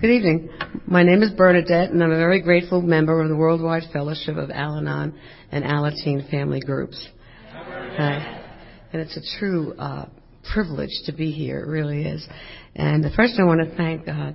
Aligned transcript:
Good 0.00 0.12
evening. 0.12 0.48
My 0.86 1.02
name 1.02 1.22
is 1.22 1.30
Bernadette, 1.32 1.90
and 1.90 2.02
I'm 2.02 2.10
a 2.10 2.16
very 2.16 2.40
grateful 2.40 2.80
member 2.80 3.20
of 3.20 3.28
the 3.28 3.36
Worldwide 3.36 3.82
Fellowship 3.92 4.38
of 4.38 4.50
Al 4.50 4.78
Anon 4.78 5.14
and 5.52 5.62
Alateen 5.62 6.30
Family 6.30 6.58
Groups. 6.58 7.06
Hi. 7.50 8.40
And 8.94 9.02
it's 9.02 9.14
a 9.14 9.38
true 9.38 9.74
uh, 9.74 10.06
privilege 10.54 11.02
to 11.04 11.12
be 11.12 11.30
here. 11.30 11.60
It 11.60 11.68
really 11.68 12.04
is. 12.04 12.26
And 12.74 13.04
first, 13.14 13.34
I 13.38 13.44
want 13.44 13.60
to 13.60 13.76
thank 13.76 14.08
uh, 14.08 14.32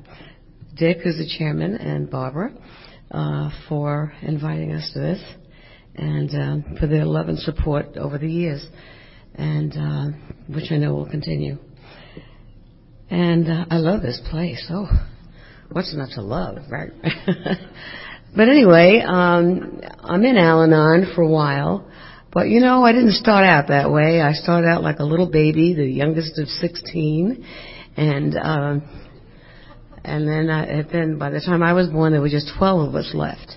Dick, 0.78 1.00
who's 1.04 1.18
the 1.18 1.36
chairman, 1.40 1.74
and 1.74 2.12
Barbara 2.12 2.54
uh, 3.10 3.50
for 3.68 4.14
inviting 4.22 4.72
us 4.72 4.92
to 4.94 5.00
this 5.00 5.24
and 5.96 6.30
um, 6.36 6.78
for 6.80 6.86
their 6.86 7.06
love 7.06 7.28
and 7.28 7.40
support 7.40 7.98
over 7.98 8.20
the 8.20 8.32
years, 8.32 8.64
and 9.34 9.74
uh, 9.76 10.18
which 10.48 10.72
I 10.72 10.78
know 10.78 10.94
will 10.94 11.10
continue. 11.10 11.58
And 13.10 13.50
uh, 13.50 13.66
I 13.72 13.78
love 13.78 14.04
this 14.04 14.22
place. 14.30 14.64
Oh, 14.70 14.86
what's 15.72 15.96
not 15.96 16.10
to 16.16 16.22
love, 16.22 16.58
right? 16.70 16.92
but 18.36 18.50
anyway, 18.50 19.02
um, 19.06 19.82
I'm 20.00 20.24
in 20.24 20.38
Al-Anon 20.38 21.14
for 21.16 21.22
a 21.22 21.30
while. 21.30 21.88
But 22.36 22.50
you 22.50 22.60
know, 22.60 22.84
I 22.84 22.92
didn't 22.92 23.14
start 23.14 23.46
out 23.46 23.70
that 23.70 23.90
way. 23.90 24.20
I 24.20 24.34
started 24.34 24.68
out 24.68 24.84
like 24.84 25.00
a 25.00 25.06
little 25.06 25.32
baby, 25.32 25.74
the 25.74 25.86
youngest 25.86 26.38
of 26.38 26.50
16, 26.50 27.46
and 27.96 28.36
um, 28.36 29.06
and 30.04 30.28
then 30.28 30.50
I, 30.50 30.66
and 30.66 30.90
then 30.92 31.18
by 31.18 31.30
the 31.30 31.40
time 31.40 31.64
I 31.64 31.72
was 31.72 31.88
born, 31.88 32.12
there 32.12 32.20
were 32.20 32.28
just 32.28 32.52
12 32.58 32.90
of 32.90 32.96
us 32.96 33.12
left, 33.14 33.56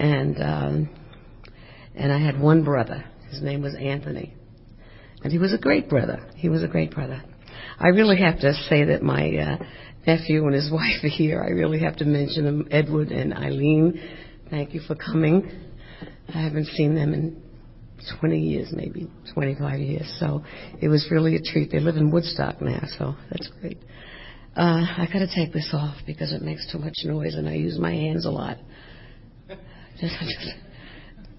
and 0.00 0.36
um, 0.42 0.90
and 1.94 2.12
I 2.12 2.18
had 2.18 2.40
one 2.40 2.64
brother. 2.64 3.04
His 3.30 3.40
name 3.40 3.62
was 3.62 3.76
Anthony, 3.76 4.34
and 5.22 5.32
he 5.32 5.38
was 5.38 5.54
a 5.54 5.58
great 5.58 5.88
brother. 5.88 6.28
He 6.34 6.48
was 6.48 6.64
a 6.64 6.68
great 6.68 6.90
brother. 6.90 7.22
I 7.78 7.88
really 7.88 8.18
have 8.18 8.40
to 8.40 8.52
say 8.68 8.84
that 8.84 9.02
my 9.02 9.30
uh, 9.36 9.64
nephew 10.06 10.44
and 10.46 10.54
his 10.54 10.70
wife 10.72 11.02
are 11.02 11.08
here. 11.08 11.42
I 11.42 11.50
really 11.50 11.80
have 11.80 11.96
to 11.96 12.04
mention 12.04 12.44
them, 12.44 12.68
Edward 12.70 13.08
and 13.08 13.34
Eileen. 13.34 14.00
Thank 14.50 14.74
you 14.74 14.80
for 14.80 14.94
coming. 14.94 15.50
I 16.28 16.42
haven't 16.42 16.66
seen 16.66 16.94
them 16.94 17.14
in 17.14 17.42
20 18.20 18.38
years, 18.38 18.68
maybe 18.72 19.10
25 19.32 19.80
years. 19.80 20.16
So 20.18 20.42
it 20.80 20.88
was 20.88 21.06
really 21.10 21.36
a 21.36 21.40
treat. 21.40 21.70
They 21.70 21.80
live 21.80 21.96
in 21.96 22.10
Woodstock 22.10 22.60
now, 22.60 22.82
so 22.98 23.14
that's 23.30 23.48
great. 23.60 23.78
Uh, 24.56 24.84
I 24.98 25.08
got 25.10 25.20
to 25.20 25.28
take 25.34 25.52
this 25.52 25.70
off 25.72 25.96
because 26.06 26.32
it 26.32 26.42
makes 26.42 26.70
too 26.70 26.78
much 26.78 26.94
noise, 27.04 27.34
and 27.34 27.48
I 27.48 27.54
use 27.54 27.78
my 27.78 27.92
hands 27.92 28.26
a 28.26 28.30
lot. 28.30 28.58
Just, 30.00 30.14
just 30.18 30.54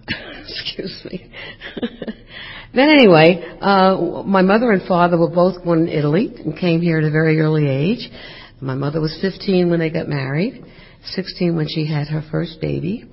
excuse 0.48 1.06
me. 1.06 1.32
then 2.74 2.90
anyway, 2.90 3.58
uh, 3.60 4.24
my 4.26 4.42
mother 4.42 4.72
and 4.72 4.88
father 4.88 5.18
were 5.18 5.30
both 5.30 5.64
born 5.64 5.88
in 5.88 5.90
Italy 5.90 6.32
and 6.46 6.58
came 6.58 6.80
here 6.80 7.00
at 7.00 7.04
a 7.04 7.12
very 7.12 7.40
early 7.40 7.68
age. 7.68 8.10
My 8.64 8.76
mother 8.76 9.02
was 9.02 9.18
15 9.22 9.70
when 9.70 9.80
they 9.80 9.90
got 9.90 10.08
married, 10.08 10.64
16 11.04 11.54
when 11.54 11.68
she 11.68 11.86
had 11.86 12.08
her 12.08 12.24
first 12.32 12.62
baby, 12.62 13.04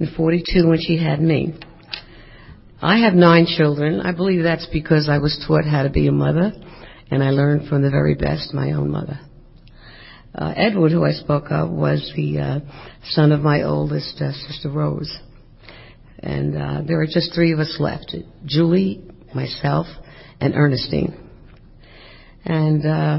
and 0.00 0.08
42 0.16 0.66
when 0.66 0.80
she 0.80 0.98
had 0.98 1.20
me. 1.20 1.54
I 2.82 2.98
have 2.98 3.14
nine 3.14 3.46
children. 3.46 4.00
I 4.00 4.10
believe 4.10 4.42
that's 4.42 4.66
because 4.72 5.08
I 5.08 5.18
was 5.18 5.42
taught 5.46 5.64
how 5.64 5.84
to 5.84 5.90
be 5.90 6.08
a 6.08 6.12
mother, 6.12 6.52
and 7.08 7.22
I 7.22 7.30
learned 7.30 7.68
from 7.68 7.82
the 7.82 7.90
very 7.90 8.16
best 8.16 8.52
my 8.52 8.72
own 8.72 8.90
mother. 8.90 9.20
Uh, 10.34 10.52
Edward, 10.56 10.90
who 10.90 11.04
I 11.04 11.12
spoke 11.12 11.52
of, 11.52 11.70
was 11.70 12.12
the 12.16 12.40
uh, 12.40 12.60
son 13.10 13.30
of 13.30 13.42
my 13.42 13.62
oldest 13.62 14.20
uh, 14.20 14.32
sister 14.32 14.70
Rose. 14.70 15.16
And 16.18 16.56
uh, 16.56 16.82
there 16.84 17.00
are 17.00 17.06
just 17.06 17.32
three 17.32 17.52
of 17.52 17.60
us 17.60 17.76
left 17.78 18.12
Julie, 18.44 19.04
myself, 19.32 19.86
and 20.40 20.54
Ernestine. 20.54 21.30
And 22.44 22.84
uh, 22.84 23.18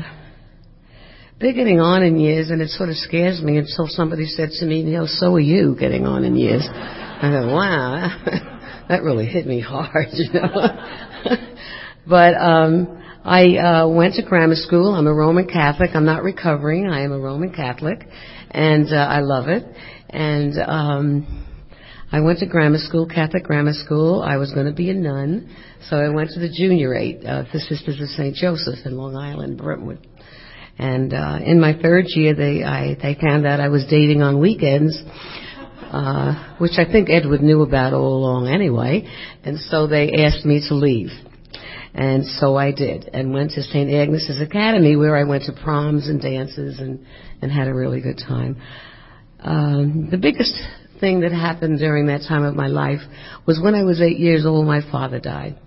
they're 1.40 1.54
getting 1.54 1.80
on 1.80 2.04
in 2.04 2.20
years, 2.20 2.50
and 2.50 2.62
it 2.62 2.70
sort 2.70 2.90
of 2.90 2.96
scares 2.96 3.42
me 3.42 3.58
until 3.58 3.88
somebody 3.88 4.26
said 4.26 4.50
to 4.60 4.66
me, 4.66 4.82
you 4.82 4.98
know, 4.98 5.06
so 5.06 5.36
are 5.36 5.40
you 5.40 5.76
getting 5.80 6.06
on 6.06 6.24
in 6.24 6.36
years. 6.36 6.68
I 6.68 7.30
go, 7.30 7.54
wow. 7.54 8.10
that 8.90 9.04
really 9.04 9.28
hit 9.28 9.46
me 9.46 9.60
hard, 9.60 10.08
you 10.14 10.34
know. 10.34 10.50
but 12.08 12.34
um, 12.36 13.04
I 13.24 13.58
uh, 13.58 13.88
went 13.88 14.16
to 14.16 14.24
grammar 14.24 14.56
school. 14.56 14.96
I'm 14.96 15.06
a 15.06 15.14
Roman 15.14 15.48
Catholic. 15.48 15.92
I'm 15.94 16.06
not 16.06 16.24
recovering. 16.24 16.88
I 16.88 17.02
am 17.02 17.12
a 17.12 17.20
Roman 17.20 17.54
Catholic, 17.54 18.00
and 18.50 18.92
uh, 18.92 18.96
I 18.96 19.20
love 19.20 19.48
it. 19.48 19.64
And 20.10 20.58
um, 20.66 21.46
I 22.12 22.22
went 22.22 22.40
to 22.40 22.48
grammar 22.48 22.80
school, 22.80 23.06
Catholic 23.06 23.44
grammar 23.44 23.74
school. 23.74 24.24
I 24.24 24.38
was 24.38 24.52
going 24.54 24.66
to 24.66 24.74
be 24.74 24.90
a 24.90 24.94
nun, 24.94 25.56
so 25.90 25.98
I 25.98 26.10
went 26.10 26.32
to 26.32 26.40
the 26.40 26.50
juniorate, 26.50 27.28
uh, 27.28 27.44
the 27.54 27.60
Sisters 27.60 28.00
of 28.02 28.08
St. 28.10 28.34
Joseph 28.34 28.80
in 28.86 28.98
Long 28.98 29.16
Island, 29.16 29.58
Brentwood. 29.58 30.08
And 30.80 31.14
uh, 31.14 31.40
in 31.44 31.60
my 31.60 31.74
third 31.82 32.06
year, 32.10 32.36
they 32.36 32.64
I, 32.64 32.96
they 33.02 33.18
found 33.20 33.48
out 33.48 33.60
I 33.60 33.70
was 33.70 33.86
dating 33.90 34.22
on 34.22 34.40
weekends 34.40 35.02
uh, 35.92 36.56
which 36.58 36.74
I 36.78 36.86
think 36.90 37.10
Edward 37.10 37.42
knew 37.42 37.62
about 37.62 37.94
all 37.94 38.18
along 38.18 38.48
anyway, 38.48 39.08
and 39.44 39.58
so 39.58 39.88
they 39.88 40.12
asked 40.26 40.46
me 40.46 40.64
to 40.68 40.76
leave. 40.76 41.10
And 41.94 42.26
so 42.26 42.56
I 42.58 42.72
did, 42.72 43.10
and 43.14 43.34
went 43.34 43.52
to 43.52 43.64
St. 43.64 43.90
Agnes's 43.92 44.42
Academy 44.42 44.96
where 44.96 45.16
I 45.16 45.24
went 45.24 45.46
to 45.46 45.54
proms 45.54 46.08
and 46.08 46.22
dances 46.22 46.80
and, 46.80 47.06
and 47.42 47.52
had 47.52 47.68
a 47.68 47.74
really 47.74 48.02
good 48.02 48.18
time. 48.18 48.62
Um, 49.40 50.10
the 50.12 50.18
biggest 50.18 50.54
thing 51.00 51.22
that 51.22 51.32
happened 51.32 51.80
during 51.80 52.08
that 52.08 52.22
time 52.28 52.44
of 52.44 52.56
my 52.56 52.68
life 52.68 53.00
was 53.46 53.60
when 53.62 53.74
I 53.74 53.84
was 53.84 54.02
eight 54.02 54.20
years 54.20 54.46
old, 54.46 54.68
my 54.68 54.82
father 54.92 55.20
died. 55.20 55.58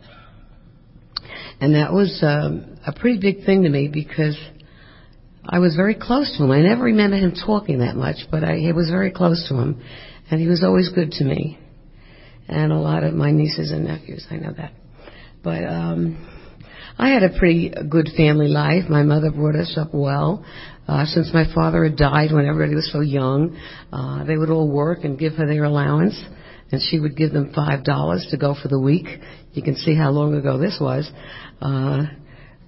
And 1.61 1.75
that 1.75 1.93
was 1.93 2.21
um, 2.23 2.79
a 2.87 2.93
pretty 2.93 3.19
big 3.19 3.45
thing 3.45 3.63
to 3.63 3.69
me 3.69 3.89
because 3.89 4.39
I 5.45 5.59
was 5.59 5.75
very 5.75 5.95
close 5.95 6.35
to 6.37 6.45
him. 6.45 6.51
I 6.51 6.61
never 6.61 6.85
remember 6.85 7.17
him 7.17 7.35
talking 7.35 7.81
that 7.81 7.97
much, 7.97 8.17
but 8.31 8.45
I, 8.45 8.69
I 8.69 8.73
was 8.73 8.91
very 8.91 9.11
close 9.11 9.47
to 9.49 9.55
him. 9.55 9.83
And 10.31 10.41
he 10.41 10.47
was 10.47 10.63
always 10.63 10.91
good 10.91 11.11
to 11.13 11.25
me. 11.25 11.59
And 12.47 12.73
a 12.73 12.79
lot 12.79 13.05
of 13.05 13.15
my 13.15 13.31
nieces 13.31 13.71
and 13.71 13.85
nephews, 13.85 14.27
I 14.31 14.37
know 14.37 14.53
that. 14.57 14.73
But 15.43 15.65
um 15.65 16.37
I 17.01 17.09
had 17.09 17.23
a 17.23 17.39
pretty 17.39 17.73
good 17.89 18.11
family 18.15 18.49
life. 18.49 18.91
My 18.91 19.03
mother 19.03 19.31
brought 19.31 19.57
us 19.57 19.75
up 19.79 19.89
well. 19.95 20.45
Uh, 20.87 21.07
since 21.07 21.31
my 21.33 21.45
father 21.55 21.85
had 21.85 21.97
died 21.97 22.31
when 22.31 22.45
everybody 22.45 22.75
was 22.75 22.93
so 22.93 23.01
young, 23.01 23.59
uh, 23.91 24.25
they 24.25 24.37
would 24.37 24.51
all 24.51 24.69
work 24.69 25.05
and 25.05 25.19
give 25.19 25.33
her 25.35 25.47
their 25.47 25.65
allowance, 25.65 26.21
and 26.71 26.83
she 26.91 27.01
would 27.01 27.17
give 27.17 27.33
them 27.33 27.53
five 27.55 27.85
dollars 27.85 28.27
to 28.31 28.37
go 28.37 28.55
for 28.61 28.69
the 28.69 28.79
week. 28.79 29.07
You 29.55 29.63
can 29.63 29.77
see 29.77 29.95
how 29.95 30.11
long 30.11 30.35
ago 30.35 30.59
this 30.59 30.77
was. 30.79 31.11
Uh, 31.63 32.03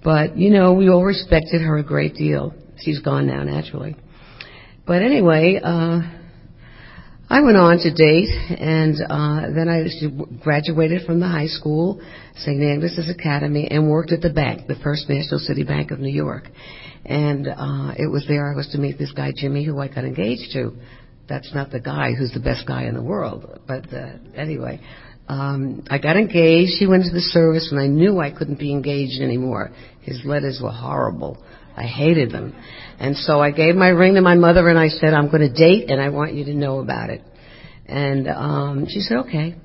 but 0.03 0.35
you 0.35 0.49
know, 0.49 0.73
we 0.73 0.89
all 0.89 1.03
respected 1.03 1.61
her 1.61 1.77
a 1.77 1.83
great 1.83 2.15
deal. 2.15 2.55
She's 2.83 2.99
gone 2.99 3.27
now, 3.27 3.43
naturally. 3.43 3.95
But 4.85 5.01
anyway, 5.01 5.59
uh, 5.63 6.01
I 7.29 7.41
went 7.41 7.55
on 7.55 7.77
to 7.79 7.93
date, 7.93 8.29
and 8.59 8.95
uh, 9.09 9.53
then 9.55 9.69
I 9.69 9.87
graduated 10.43 11.05
from 11.05 11.19
the 11.19 11.27
high 11.27 11.47
school, 11.47 12.01
St. 12.35 12.61
Agnes's 12.61 13.09
Academy, 13.09 13.67
and 13.71 13.89
worked 13.89 14.11
at 14.11 14.21
the 14.21 14.29
bank, 14.29 14.67
the 14.67 14.75
First 14.83 15.09
National 15.09 15.39
City 15.39 15.63
Bank 15.63 15.91
of 15.91 15.99
New 15.99 16.11
York. 16.11 16.49
And 17.05 17.47
uh, 17.47 17.93
it 17.97 18.11
was 18.11 18.25
there 18.27 18.51
I 18.51 18.55
was 18.55 18.67
to 18.73 18.77
meet 18.77 18.97
this 18.97 19.13
guy 19.13 19.31
Jimmy, 19.35 19.65
who 19.65 19.79
I 19.79 19.87
got 19.87 20.03
engaged 20.03 20.51
to. 20.53 20.73
That's 21.29 21.53
not 21.55 21.71
the 21.71 21.79
guy 21.79 22.11
who's 22.13 22.33
the 22.33 22.41
best 22.41 22.67
guy 22.67 22.83
in 22.83 22.95
the 22.95 23.01
world, 23.01 23.61
but 23.65 23.91
uh, 23.93 24.17
anyway, 24.35 24.81
um, 25.29 25.85
I 25.89 25.99
got 25.99 26.17
engaged. 26.17 26.73
He 26.77 26.85
went 26.85 27.05
to 27.05 27.11
the 27.11 27.21
service, 27.21 27.69
and 27.71 27.79
I 27.79 27.87
knew 27.87 28.19
I 28.19 28.31
couldn't 28.31 28.59
be 28.59 28.73
engaged 28.73 29.21
anymore. 29.21 29.71
His 30.01 30.21
letters 30.25 30.59
were 30.61 30.71
horrible. 30.71 31.41
I 31.75 31.83
hated 31.83 32.31
them. 32.31 32.55
And 32.99 33.17
so 33.17 33.39
I 33.39 33.51
gave 33.51 33.75
my 33.75 33.89
ring 33.89 34.15
to 34.15 34.21
my 34.21 34.35
mother 34.35 34.67
and 34.69 34.77
I 34.77 34.89
said, 34.89 35.13
I'm 35.13 35.29
going 35.29 35.41
to 35.41 35.53
date 35.53 35.89
and 35.89 36.01
I 36.01 36.09
want 36.09 36.33
you 36.33 36.45
to 36.45 36.53
know 36.53 36.79
about 36.79 37.09
it. 37.09 37.21
And 37.85 38.27
um, 38.27 38.85
she 38.87 38.99
said, 38.99 39.17
okay. 39.25 39.55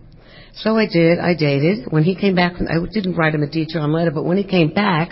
So 0.54 0.76
I 0.76 0.86
did. 0.86 1.18
I 1.18 1.34
dated. 1.34 1.86
When 1.90 2.02
he 2.02 2.16
came 2.16 2.34
back, 2.34 2.54
I 2.54 2.84
didn't 2.92 3.14
write 3.16 3.34
him 3.34 3.42
a 3.42 3.50
detailed 3.50 3.90
letter, 3.90 4.10
but 4.10 4.24
when 4.24 4.36
he 4.36 4.44
came 4.44 4.72
back, 4.72 5.10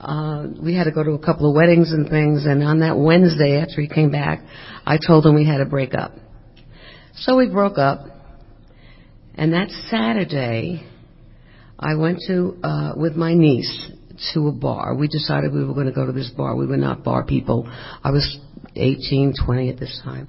uh, 0.00 0.46
we 0.62 0.74
had 0.74 0.84
to 0.84 0.92
go 0.92 1.02
to 1.02 1.10
a 1.12 1.18
couple 1.18 1.50
of 1.50 1.54
weddings 1.54 1.92
and 1.92 2.08
things. 2.08 2.46
And 2.46 2.62
on 2.62 2.80
that 2.80 2.96
Wednesday 2.96 3.60
after 3.60 3.82
he 3.82 3.88
came 3.88 4.10
back, 4.10 4.40
I 4.86 4.98
told 5.04 5.26
him 5.26 5.34
we 5.34 5.44
had 5.44 5.58
to 5.58 5.66
break 5.66 5.94
up. 5.94 6.12
So 7.16 7.36
we 7.36 7.50
broke 7.50 7.76
up. 7.76 8.06
And 9.34 9.52
that 9.52 9.68
Saturday, 9.90 10.86
I 11.78 11.94
went 11.96 12.20
to 12.28 12.58
uh, 12.62 12.92
with 12.96 13.16
my 13.16 13.34
niece 13.34 13.90
to 14.34 14.48
a 14.48 14.52
bar. 14.52 14.94
We 14.94 15.08
decided 15.08 15.52
we 15.52 15.64
were 15.64 15.74
going 15.74 15.86
to 15.86 15.92
go 15.92 16.06
to 16.06 16.12
this 16.12 16.30
bar. 16.36 16.56
We 16.56 16.66
were 16.66 16.76
not 16.76 17.04
bar 17.04 17.24
people. 17.24 17.70
I 18.02 18.10
was 18.10 18.38
18, 18.76 19.34
20 19.44 19.68
at 19.68 19.78
this 19.78 20.00
time. 20.04 20.28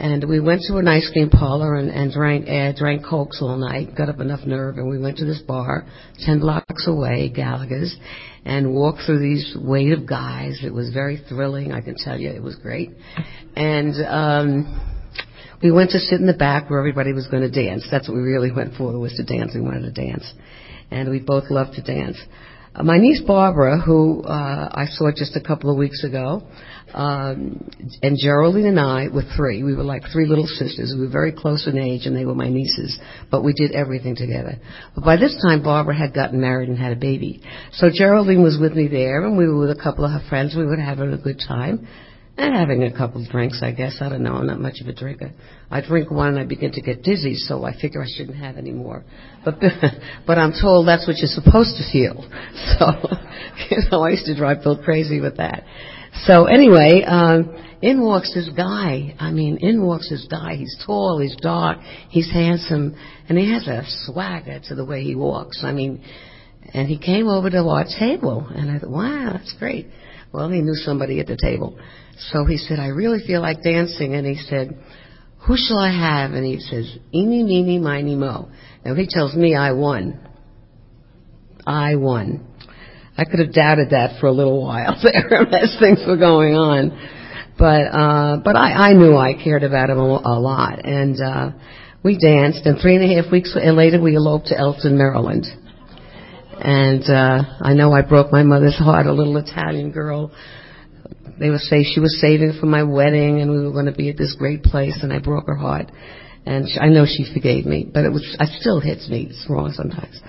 And 0.00 0.26
we 0.28 0.40
went 0.40 0.62
to 0.68 0.76
an 0.78 0.88
ice 0.88 1.10
cream 1.12 1.28
parlor 1.30 1.74
and, 1.74 1.90
and 1.90 2.12
drank 2.12 2.48
uh, 2.48 2.72
drank 2.78 3.04
cokes 3.04 3.42
all 3.42 3.58
night. 3.58 3.94
Got 3.94 4.08
up 4.08 4.20
enough 4.20 4.46
nerve, 4.46 4.78
and 4.78 4.88
we 4.88 4.98
went 4.98 5.18
to 5.18 5.26
this 5.26 5.40
bar, 5.40 5.84
ten 6.20 6.40
blocks 6.40 6.86
away, 6.86 7.28
Gallagher's, 7.28 7.94
and 8.44 8.72
walked 8.72 9.00
through 9.04 9.18
these 9.18 9.54
wave 9.60 9.98
of 9.98 10.08
guys. 10.08 10.60
It 10.64 10.72
was 10.72 10.90
very 10.90 11.20
thrilling, 11.28 11.72
I 11.72 11.82
can 11.82 11.96
tell 11.96 12.18
you. 12.18 12.30
It 12.30 12.42
was 12.42 12.54
great. 12.56 12.90
And 13.56 13.94
um, 14.06 14.80
we 15.62 15.70
went 15.70 15.90
to 15.90 15.98
sit 15.98 16.20
in 16.20 16.26
the 16.26 16.32
back 16.34 16.70
where 16.70 16.78
everybody 16.78 17.12
was 17.12 17.26
going 17.26 17.42
to 17.42 17.50
dance. 17.50 17.86
That's 17.90 18.08
what 18.08 18.14
we 18.14 18.22
really 18.22 18.52
went 18.52 18.76
for 18.76 18.98
was 18.98 19.12
to 19.14 19.24
dance. 19.24 19.52
We 19.54 19.60
wanted 19.60 19.94
to 19.94 20.06
dance, 20.06 20.32
and 20.90 21.10
we 21.10 21.20
both 21.20 21.50
loved 21.50 21.74
to 21.74 21.82
dance. 21.82 22.16
Uh, 22.74 22.82
my 22.82 22.98
niece 22.98 23.20
Barbara, 23.26 23.80
who 23.80 24.22
uh, 24.22 24.68
I 24.72 24.86
saw 24.86 25.10
just 25.10 25.36
a 25.36 25.40
couple 25.40 25.70
of 25.70 25.76
weeks 25.76 26.04
ago, 26.04 26.42
um, 26.94 27.68
and 28.02 28.16
Geraldine 28.20 28.66
and 28.66 28.80
I 28.80 29.08
were 29.08 29.24
three. 29.36 29.62
We 29.62 29.74
were 29.74 29.82
like 29.82 30.02
three 30.12 30.26
little 30.26 30.46
sisters. 30.46 30.94
We 30.94 31.06
were 31.06 31.12
very 31.12 31.32
close 31.32 31.66
in 31.66 31.78
age, 31.78 32.06
and 32.06 32.16
they 32.16 32.24
were 32.24 32.34
my 32.34 32.48
nieces. 32.48 32.98
But 33.30 33.42
we 33.42 33.52
did 33.52 33.72
everything 33.72 34.16
together. 34.16 34.58
But 34.94 35.04
by 35.04 35.16
this 35.16 35.36
time, 35.42 35.62
Barbara 35.62 35.96
had 35.96 36.14
gotten 36.14 36.40
married 36.40 36.68
and 36.68 36.78
had 36.78 36.92
a 36.92 36.96
baby. 36.96 37.42
So 37.72 37.88
Geraldine 37.92 38.42
was 38.42 38.58
with 38.60 38.74
me 38.74 38.88
there, 38.88 39.24
and 39.24 39.36
we 39.36 39.46
were 39.46 39.58
with 39.58 39.70
a 39.70 39.80
couple 39.80 40.04
of 40.04 40.12
her 40.12 40.28
friends. 40.28 40.54
We 40.56 40.64
were 40.64 40.76
having 40.76 41.12
a 41.12 41.18
good 41.18 41.40
time 41.46 41.86
and 42.42 42.54
having 42.54 42.82
a 42.82 42.96
couple 42.96 43.22
of 43.22 43.28
drinks, 43.30 43.60
I 43.62 43.72
guess. 43.72 43.98
I 44.00 44.08
don't 44.08 44.22
know. 44.22 44.34
I'm 44.34 44.46
not 44.46 44.60
much 44.60 44.80
of 44.80 44.88
a 44.88 44.92
drinker. 44.92 45.32
I 45.70 45.80
drink 45.80 46.10
one 46.10 46.28
and 46.28 46.38
I 46.38 46.44
begin 46.44 46.72
to 46.72 46.80
get 46.80 47.02
dizzy, 47.02 47.34
so 47.34 47.64
I 47.64 47.78
figure 47.80 48.02
I 48.02 48.06
shouldn't 48.08 48.36
have 48.36 48.56
any 48.56 48.72
more. 48.72 49.04
But 49.44 49.60
but 50.26 50.38
I'm 50.38 50.52
told 50.60 50.88
that's 50.88 51.06
what 51.06 51.16
you're 51.18 51.28
supposed 51.28 51.76
to 51.76 51.92
feel. 51.92 52.28
So 52.78 52.86
you 53.70 53.78
know, 53.90 54.02
I 54.02 54.10
used 54.10 54.26
to 54.26 54.36
drive 54.36 54.62
Bill 54.62 54.82
crazy 54.82 55.20
with 55.20 55.36
that. 55.36 55.64
So 56.24 56.44
anyway, 56.44 57.02
um, 57.06 57.54
in 57.82 58.02
walks 58.02 58.32
this 58.34 58.48
guy. 58.56 59.14
I 59.18 59.30
mean, 59.30 59.58
in 59.58 59.84
walks 59.84 60.10
this 60.10 60.26
guy. 60.30 60.56
He's 60.56 60.76
tall, 60.84 61.18
he's 61.20 61.36
dark, 61.36 61.78
he's 62.08 62.30
handsome, 62.30 62.94
and 63.28 63.38
he 63.38 63.50
has 63.52 63.66
a 63.66 63.82
swagger 64.04 64.60
to 64.68 64.74
the 64.74 64.84
way 64.84 65.02
he 65.02 65.14
walks. 65.14 65.62
I 65.62 65.72
mean, 65.72 66.02
and 66.72 66.88
he 66.88 66.98
came 66.98 67.28
over 67.28 67.50
to 67.50 67.58
our 67.64 67.84
table, 67.98 68.46
and 68.50 68.70
I 68.70 68.78
thought, 68.78 68.90
wow, 68.90 69.30
that's 69.32 69.54
great. 69.58 69.86
Well, 70.32 70.48
he 70.50 70.60
knew 70.60 70.74
somebody 70.74 71.20
at 71.20 71.26
the 71.26 71.36
table. 71.36 71.78
So 72.32 72.44
he 72.44 72.58
said, 72.58 72.78
I 72.78 72.88
really 72.88 73.20
feel 73.26 73.40
like 73.40 73.62
dancing. 73.62 74.14
And 74.14 74.26
he 74.26 74.36
said, 74.36 74.76
who 75.46 75.56
shall 75.56 75.78
I 75.78 75.90
have? 75.90 76.32
And 76.32 76.44
he 76.44 76.60
says, 76.60 76.98
eeny, 77.14 77.42
meeny, 77.42 77.78
miny, 77.78 78.14
mo. 78.14 78.50
Now 78.84 78.94
he 78.94 79.06
tells 79.08 79.34
me 79.34 79.54
I 79.54 79.72
won. 79.72 80.20
I 81.66 81.96
won. 81.96 82.46
I 83.16 83.24
could 83.24 83.38
have 83.38 83.52
doubted 83.52 83.90
that 83.90 84.20
for 84.20 84.26
a 84.26 84.32
little 84.32 84.62
while 84.62 84.96
there 85.02 85.42
as 85.54 85.76
things 85.80 86.00
were 86.06 86.16
going 86.16 86.54
on. 86.54 86.90
But, 87.58 87.82
uh, 87.92 88.36
but 88.42 88.56
I, 88.56 88.90
I 88.90 88.92
knew 88.92 89.16
I 89.16 89.34
cared 89.34 89.62
about 89.62 89.90
him 89.90 89.98
a, 89.98 90.02
a 90.02 90.38
lot. 90.40 90.84
And, 90.84 91.20
uh, 91.20 91.50
we 92.02 92.18
danced 92.18 92.64
and 92.64 92.78
three 92.80 92.96
and 92.96 93.04
a 93.04 93.22
half 93.22 93.30
weeks 93.30 93.54
later 93.54 94.00
we 94.00 94.16
eloped 94.16 94.46
to 94.46 94.58
Elkton, 94.58 94.96
Maryland. 94.96 95.46
And, 96.58 97.02
uh, 97.04 97.42
I 97.60 97.74
know 97.74 97.92
I 97.92 98.02
broke 98.02 98.32
my 98.32 98.42
mother's 98.42 98.76
heart, 98.76 99.06
a 99.06 99.12
little 99.12 99.36
Italian 99.36 99.90
girl 99.90 100.32
they 101.40 101.48
would 101.48 101.60
say 101.60 101.82
she 101.82 102.00
was 102.00 102.20
saving 102.20 102.58
for 102.60 102.66
my 102.66 102.82
wedding 102.82 103.40
and 103.40 103.50
we 103.50 103.64
were 103.64 103.72
going 103.72 103.86
to 103.86 103.92
be 103.92 104.10
at 104.10 104.18
this 104.18 104.36
great 104.38 104.62
place 104.62 104.98
and 105.02 105.12
I 105.12 105.18
broke 105.18 105.46
her 105.46 105.56
heart. 105.56 105.90
And 106.44 106.68
she, 106.68 106.78
I 106.78 106.88
know 106.88 107.06
she 107.06 107.32
forgave 107.32 107.64
me, 107.64 107.88
but 107.92 108.04
it 108.04 108.12
was, 108.12 108.22
it 108.38 108.60
still 108.60 108.78
hits 108.78 109.08
me. 109.08 109.28
It's 109.30 109.46
wrong 109.48 109.72
sometimes. 109.72 110.20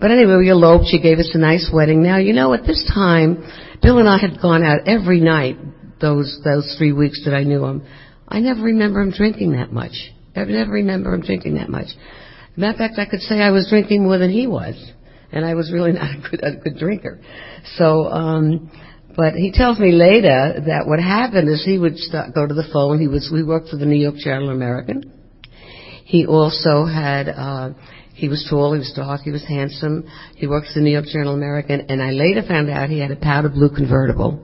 But 0.00 0.12
anyway, 0.12 0.36
we 0.36 0.50
eloped. 0.50 0.86
She 0.88 1.00
gave 1.00 1.18
us 1.18 1.30
a 1.34 1.38
nice 1.38 1.70
wedding. 1.72 2.02
Now, 2.02 2.18
you 2.18 2.32
know, 2.32 2.54
at 2.54 2.64
this 2.64 2.88
time, 2.94 3.44
Bill 3.82 3.98
and 3.98 4.08
I 4.08 4.18
had 4.18 4.40
gone 4.40 4.62
out 4.62 4.86
every 4.86 5.20
night 5.20 5.56
those, 6.00 6.40
those 6.44 6.74
three 6.78 6.92
weeks 6.92 7.22
that 7.24 7.34
I 7.34 7.42
knew 7.42 7.64
him. 7.64 7.82
I 8.28 8.38
never 8.38 8.62
remember 8.62 9.00
him 9.00 9.10
drinking 9.10 9.52
that 9.52 9.72
much. 9.72 9.92
I 10.36 10.44
never 10.44 10.70
remember 10.70 11.12
him 11.12 11.22
drinking 11.22 11.54
that 11.54 11.68
much. 11.68 11.88
Matter 12.56 12.72
of 12.72 12.78
fact, 12.78 12.98
I 12.98 13.06
could 13.10 13.20
say 13.20 13.40
I 13.40 13.50
was 13.50 13.68
drinking 13.68 14.04
more 14.04 14.18
than 14.18 14.30
he 14.30 14.46
was. 14.46 14.76
And 15.32 15.44
I 15.44 15.54
was 15.54 15.72
really 15.72 15.92
not 16.00 16.14
a 16.14 16.30
good, 16.30 16.44
a 16.44 16.56
good 16.56 16.78
drinker. 16.78 17.20
So, 17.76 18.06
um, 18.06 18.70
but 19.20 19.34
he 19.34 19.52
tells 19.52 19.78
me 19.78 19.92
later 19.92 20.62
that 20.66 20.86
what 20.86 20.98
happened 20.98 21.46
is 21.50 21.62
he 21.62 21.76
would 21.76 21.98
start, 21.98 22.34
go 22.34 22.46
to 22.46 22.54
the 22.54 22.66
phone. 22.72 22.98
He 22.98 23.06
was 23.06 23.28
we 23.30 23.44
worked 23.44 23.68
for 23.68 23.76
the 23.76 23.84
New 23.84 24.00
York 24.00 24.14
Journal 24.16 24.48
American. 24.48 25.12
He 26.06 26.24
also 26.24 26.86
had 26.86 27.28
uh, 27.28 27.72
he 28.14 28.30
was 28.30 28.46
tall, 28.48 28.72
he 28.72 28.78
was 28.78 28.94
dark, 28.96 29.20
he 29.20 29.30
was 29.30 29.44
handsome. 29.46 30.08
He 30.36 30.46
worked 30.46 30.68
for 30.68 30.78
the 30.78 30.80
New 30.80 30.92
York 30.92 31.04
Journal 31.04 31.34
American, 31.34 31.90
and 31.90 32.02
I 32.02 32.12
later 32.12 32.42
found 32.48 32.70
out 32.70 32.88
he 32.88 32.98
had 32.98 33.10
a 33.10 33.16
powder 33.16 33.50
blue 33.50 33.68
convertible. 33.68 34.42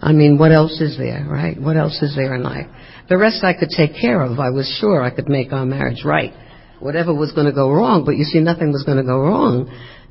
I 0.00 0.12
mean, 0.12 0.38
what 0.38 0.52
else 0.52 0.80
is 0.80 0.96
there, 0.96 1.26
right? 1.28 1.60
What 1.60 1.76
else 1.76 2.00
is 2.00 2.16
there 2.16 2.34
in 2.34 2.42
life? 2.42 2.66
The 3.10 3.18
rest 3.18 3.44
I 3.44 3.52
could 3.52 3.68
take 3.68 3.92
care 4.00 4.22
of. 4.22 4.40
I 4.40 4.48
was 4.48 4.74
sure 4.80 5.02
I 5.02 5.10
could 5.10 5.28
make 5.28 5.52
our 5.52 5.66
marriage 5.66 6.02
right. 6.02 6.32
Whatever 6.80 7.12
was 7.12 7.32
going 7.32 7.46
to 7.46 7.52
go 7.52 7.70
wrong, 7.70 8.06
but 8.06 8.16
you 8.16 8.24
see, 8.24 8.40
nothing 8.40 8.72
was 8.72 8.84
going 8.84 8.96
to 8.96 9.04
go 9.04 9.20
wrong 9.20 9.68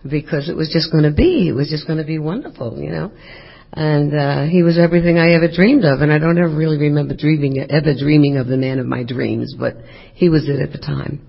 because 0.08 0.50
it 0.50 0.56
was 0.56 0.70
just 0.72 0.92
going 0.92 1.06
to 1.06 1.16
be. 1.16 1.50
It 1.50 1.54
was 1.54 1.72
just 1.72 1.88
going 1.88 1.98
to 1.98 2.06
be 2.06 2.20
wonderful, 2.20 2.78
you 2.78 2.92
know. 2.92 3.12
And 3.74 4.18
uh, 4.18 4.46
he 4.46 4.64
was 4.64 4.80
everything 4.80 5.18
I 5.18 5.34
ever 5.34 5.50
dreamed 5.54 5.84
of, 5.84 6.02
and 6.02 6.12
I 6.12 6.20
don't 6.20 6.38
ever 6.38 6.56
really 6.56 6.78
remember 6.78 7.16
dreaming, 7.16 7.60
ever 7.70 7.94
dreaming 7.94 8.38
of 8.38 8.48
the 8.48 8.58
man 8.58 8.80
of 8.80 8.86
my 8.86 9.04
dreams, 9.04 9.56
but 9.60 9.76
he 10.14 10.30
was 10.30 10.48
it 10.48 10.60
at 10.60 10.72
the 10.72 10.80
time. 10.80 11.28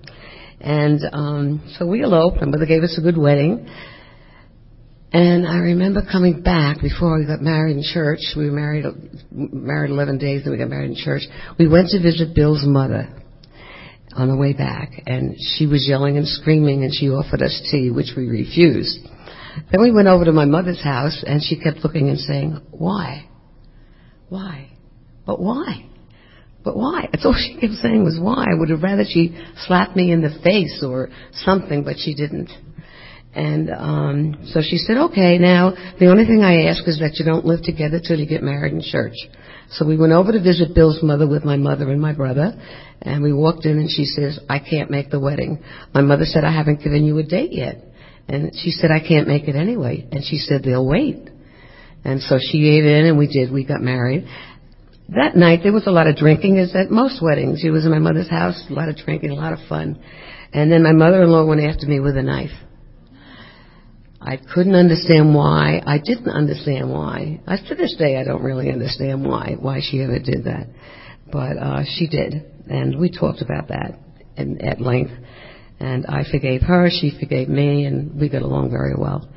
And 0.61 1.01
um, 1.11 1.73
so 1.77 1.85
we 1.85 2.01
eloped. 2.01 2.37
My 2.37 2.47
mother 2.47 2.65
gave 2.65 2.83
us 2.83 2.97
a 2.97 3.01
good 3.01 3.17
wedding. 3.17 3.67
And 5.11 5.47
I 5.47 5.57
remember 5.57 6.01
coming 6.09 6.43
back 6.43 6.81
before 6.81 7.17
we 7.17 7.25
got 7.25 7.41
married 7.41 7.77
in 7.77 7.83
church. 7.83 8.19
We 8.37 8.45
were 8.45 8.55
married 8.55 8.85
married 9.31 9.89
11 9.89 10.19
days, 10.19 10.43
then 10.43 10.51
we 10.51 10.59
got 10.59 10.69
married 10.69 10.91
in 10.91 10.95
church. 10.95 11.23
We 11.57 11.67
went 11.67 11.89
to 11.89 12.01
visit 12.01 12.35
Bill's 12.35 12.63
mother 12.65 13.09
on 14.13 14.27
the 14.27 14.35
way 14.35 14.53
back, 14.53 15.01
and 15.07 15.35
she 15.39 15.65
was 15.65 15.87
yelling 15.87 16.17
and 16.17 16.27
screaming, 16.27 16.83
and 16.83 16.93
she 16.93 17.09
offered 17.09 17.41
us 17.41 17.59
tea, 17.71 17.89
which 17.89 18.11
we 18.15 18.27
refused. 18.27 18.99
Then 19.71 19.81
we 19.81 19.91
went 19.91 20.07
over 20.07 20.25
to 20.25 20.31
my 20.31 20.45
mother's 20.45 20.83
house, 20.83 21.23
and 21.25 21.41
she 21.41 21.59
kept 21.59 21.83
looking 21.83 22.09
and 22.09 22.19
saying, 22.19 22.59
Why? 22.71 23.29
Why? 24.29 24.69
But 25.25 25.39
why? 25.41 25.85
But 26.63 26.75
why? 26.75 27.07
That's 27.11 27.25
all 27.25 27.35
she 27.35 27.59
kept 27.59 27.73
saying 27.81 28.03
was 28.03 28.19
why. 28.21 28.45
I 28.49 28.55
would 28.57 28.69
have 28.69 28.83
rather 28.83 29.03
she 29.07 29.37
slapped 29.65 29.95
me 29.95 30.11
in 30.11 30.21
the 30.21 30.37
face 30.43 30.83
or 30.85 31.09
something, 31.33 31.83
but 31.83 31.95
she 31.97 32.13
didn't. 32.13 32.49
And 33.33 33.69
um, 33.69 34.47
so 34.53 34.61
she 34.61 34.77
said, 34.77 34.97
okay, 34.97 35.37
now 35.37 35.71
the 35.99 36.07
only 36.07 36.25
thing 36.25 36.41
I 36.41 36.65
ask 36.65 36.87
is 36.87 36.99
that 36.99 37.15
you 37.15 37.25
don't 37.25 37.45
live 37.45 37.61
together 37.61 37.99
till 38.05 38.19
you 38.19 38.27
get 38.27 38.41
married 38.41 38.73
in 38.73 38.81
church. 38.81 39.13
So 39.71 39.85
we 39.85 39.97
went 39.97 40.13
over 40.13 40.31
to 40.31 40.41
visit 40.41 40.73
Bill's 40.73 41.03
mother 41.03 41.27
with 41.27 41.45
my 41.45 41.55
mother 41.55 41.91
and 41.91 42.01
my 42.01 42.13
brother, 42.13 42.53
and 43.03 43.21
we 43.21 43.31
walked 43.31 43.65
in 43.65 43.77
and 43.77 43.89
she 43.89 44.05
says, 44.05 44.39
I 44.49 44.57
can't 44.57 44.89
make 44.89 45.11
the 45.11 45.19
wedding. 45.19 45.63
My 45.93 46.01
mother 46.01 46.25
said, 46.25 46.43
I 46.43 46.51
haven't 46.51 46.83
given 46.83 47.03
you 47.03 47.19
a 47.19 47.23
date 47.23 47.51
yet. 47.51 47.83
And 48.29 48.51
she 48.55 48.71
said, 48.71 48.91
I 48.91 48.99
can't 48.99 49.27
make 49.27 49.47
it 49.47 49.55
anyway. 49.55 50.07
And 50.11 50.23
she 50.23 50.37
said, 50.37 50.63
they'll 50.63 50.85
wait. 50.85 51.29
And 52.03 52.21
so 52.21 52.37
she 52.39 52.61
gave 52.61 52.85
in 52.85 53.05
and 53.05 53.17
we 53.17 53.27
did. 53.27 53.51
We 53.51 53.65
got 53.65 53.81
married. 53.81 54.27
That 55.09 55.35
night 55.35 55.61
there 55.63 55.73
was 55.73 55.87
a 55.87 55.91
lot 55.91 56.05
of 56.05 56.15
drinking 56.15 56.59
as 56.59 56.75
at 56.75 56.91
most 56.91 57.21
weddings. 57.21 57.63
It 57.63 57.71
was 57.71 57.85
in 57.85 57.91
my 57.91 57.99
mother's 57.99 58.29
house, 58.29 58.63
a 58.69 58.73
lot 58.73 58.87
of 58.87 58.97
drinking, 58.97 59.31
a 59.31 59.35
lot 59.35 59.53
of 59.53 59.59
fun. 59.67 59.99
And 60.53 60.71
then 60.71 60.83
my 60.83 60.91
mother-in-law 60.91 61.45
went 61.45 61.61
after 61.61 61.87
me 61.87 61.99
with 61.99 62.15
a 62.17 62.21
knife. 62.21 62.51
I 64.21 64.37
couldn't 64.53 64.75
understand 64.75 65.33
why. 65.33 65.81
I 65.85 65.97
didn't 65.97 66.29
understand 66.29 66.91
why. 66.91 67.41
I, 67.47 67.57
to 67.57 67.75
this 67.75 67.95
day, 67.97 68.17
I 68.17 68.23
don't 68.23 68.43
really 68.43 68.69
understand 68.69 69.25
why 69.25 69.55
why 69.59 69.79
she 69.81 70.01
ever 70.03 70.19
did 70.19 70.43
that, 70.43 70.67
but 71.31 71.57
uh, 71.57 71.83
she 71.95 72.07
did, 72.07 72.33
and 72.67 72.99
we 72.99 73.09
talked 73.09 73.41
about 73.41 73.69
that 73.69 73.97
at 74.37 74.81
length. 74.81 75.13
And 75.79 76.05
I 76.07 76.23
forgave 76.29 76.61
her, 76.61 76.89
she 76.89 77.17
forgave 77.17 77.47
me, 77.47 77.85
and 77.85 78.19
we 78.19 78.29
got 78.29 78.41
along 78.41 78.69
very 78.69 78.95
well. 78.97 79.29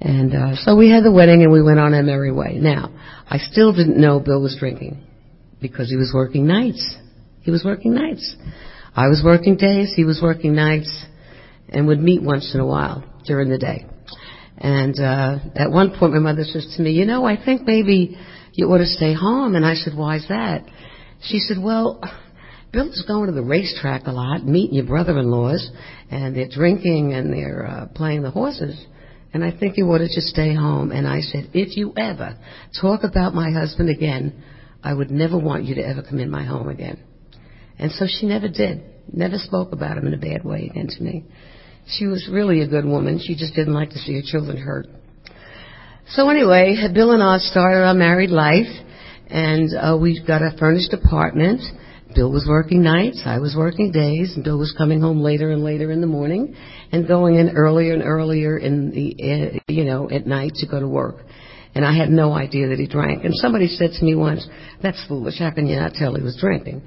And 0.00 0.34
uh, 0.34 0.56
so 0.56 0.76
we 0.76 0.90
had 0.90 1.04
the 1.04 1.12
wedding, 1.12 1.42
and 1.42 1.52
we 1.52 1.62
went 1.62 1.80
on 1.80 1.94
our 1.94 2.02
merry 2.02 2.32
way. 2.32 2.54
Now, 2.54 2.90
I 3.28 3.38
still 3.38 3.72
didn't 3.72 4.00
know 4.00 4.20
Bill 4.20 4.40
was 4.40 4.56
drinking 4.58 5.04
because 5.60 5.88
he 5.88 5.96
was 5.96 6.12
working 6.14 6.46
nights. 6.46 6.96
He 7.42 7.50
was 7.50 7.64
working 7.64 7.94
nights. 7.94 8.36
I 8.94 9.08
was 9.08 9.22
working 9.24 9.56
days, 9.56 9.92
he 9.96 10.04
was 10.04 10.20
working 10.22 10.54
nights, 10.54 11.04
and 11.68 11.86
would 11.86 12.00
meet 12.00 12.22
once 12.22 12.52
in 12.54 12.60
a 12.60 12.66
while 12.66 13.04
during 13.26 13.48
the 13.48 13.58
day. 13.58 13.86
And 14.58 14.98
uh, 15.00 15.38
at 15.56 15.70
one 15.70 15.96
point, 15.98 16.12
my 16.12 16.18
mother 16.18 16.44
says 16.44 16.74
to 16.76 16.82
me, 16.82 16.92
"You 16.92 17.06
know, 17.06 17.24
I 17.24 17.42
think 17.42 17.62
maybe 17.66 18.18
you 18.52 18.66
ought 18.66 18.78
to 18.78 18.86
stay 18.86 19.14
home." 19.14 19.56
And 19.56 19.64
I 19.64 19.74
said, 19.74 19.94
"Why's 19.96 20.26
that?" 20.28 20.64
She 21.22 21.38
said, 21.38 21.58
"Well." 21.60 22.00
Bill's 22.72 23.04
going 23.06 23.26
to 23.26 23.32
the 23.32 23.42
racetrack 23.42 24.06
a 24.06 24.12
lot, 24.12 24.46
meeting 24.46 24.76
your 24.76 24.86
brother-in-laws, 24.86 25.70
and 26.10 26.34
they're 26.34 26.48
drinking 26.48 27.12
and 27.12 27.30
they're 27.30 27.66
uh, 27.66 27.86
playing 27.94 28.22
the 28.22 28.30
horses. 28.30 28.82
And 29.34 29.44
I 29.44 29.50
think 29.50 29.76
you 29.76 29.84
ought 29.86 29.98
to 29.98 30.08
stay 30.08 30.54
home. 30.54 30.90
And 30.90 31.06
I 31.06 31.20
said, 31.20 31.50
if 31.52 31.76
you 31.76 31.92
ever 31.98 32.38
talk 32.80 33.00
about 33.04 33.34
my 33.34 33.50
husband 33.50 33.90
again, 33.90 34.42
I 34.82 34.94
would 34.94 35.10
never 35.10 35.38
want 35.38 35.64
you 35.64 35.74
to 35.76 35.86
ever 35.86 36.02
come 36.02 36.18
in 36.18 36.30
my 36.30 36.44
home 36.44 36.70
again. 36.70 36.98
And 37.78 37.92
so 37.92 38.06
she 38.08 38.26
never 38.26 38.48
did. 38.48 38.82
Never 39.12 39.36
spoke 39.36 39.72
about 39.72 39.98
him 39.98 40.06
in 40.06 40.14
a 40.14 40.18
bad 40.18 40.42
way 40.42 40.70
again 40.70 40.88
to 40.88 41.02
me. 41.02 41.24
She 41.86 42.06
was 42.06 42.26
really 42.30 42.62
a 42.62 42.68
good 42.68 42.86
woman. 42.86 43.20
She 43.22 43.34
just 43.34 43.54
didn't 43.54 43.74
like 43.74 43.90
to 43.90 43.98
see 43.98 44.14
her 44.14 44.22
children 44.24 44.56
hurt. 44.56 44.86
So 46.08 46.30
anyway, 46.30 46.76
Bill 46.94 47.12
and 47.12 47.22
I 47.22 47.36
started 47.38 47.84
our 47.84 47.94
married 47.94 48.30
life, 48.30 48.66
and 49.28 49.68
uh, 49.74 49.98
we 50.00 50.22
got 50.26 50.40
a 50.40 50.56
furnished 50.58 50.92
apartment 50.92 51.60
Bill 52.14 52.30
was 52.30 52.46
working 52.48 52.82
nights, 52.82 53.22
I 53.24 53.38
was 53.38 53.54
working 53.56 53.92
days, 53.92 54.32
and 54.34 54.44
Bill 54.44 54.58
was 54.58 54.74
coming 54.76 55.00
home 55.00 55.20
later 55.20 55.50
and 55.50 55.64
later 55.64 55.90
in 55.90 56.00
the 56.00 56.06
morning 56.06 56.54
and 56.90 57.08
going 57.08 57.36
in 57.36 57.56
earlier 57.56 57.94
and 57.94 58.02
earlier 58.02 58.58
in 58.58 58.90
the, 58.90 59.16
uh, 59.18 59.58
you 59.68 59.84
know, 59.84 60.10
at 60.10 60.26
night 60.26 60.52
to 60.56 60.66
go 60.66 60.80
to 60.80 60.88
work. 60.88 61.16
And 61.74 61.84
I 61.84 61.96
had 61.96 62.10
no 62.10 62.32
idea 62.32 62.68
that 62.68 62.78
he 62.78 62.86
drank. 62.86 63.24
And 63.24 63.34
somebody 63.34 63.66
said 63.66 63.92
to 63.98 64.04
me 64.04 64.14
once, 64.14 64.46
that's 64.82 65.02
foolish, 65.08 65.38
how 65.38 65.50
can 65.50 65.66
you 65.66 65.76
not 65.76 65.94
tell 65.94 66.14
he 66.14 66.22
was 66.22 66.36
drinking? 66.38 66.82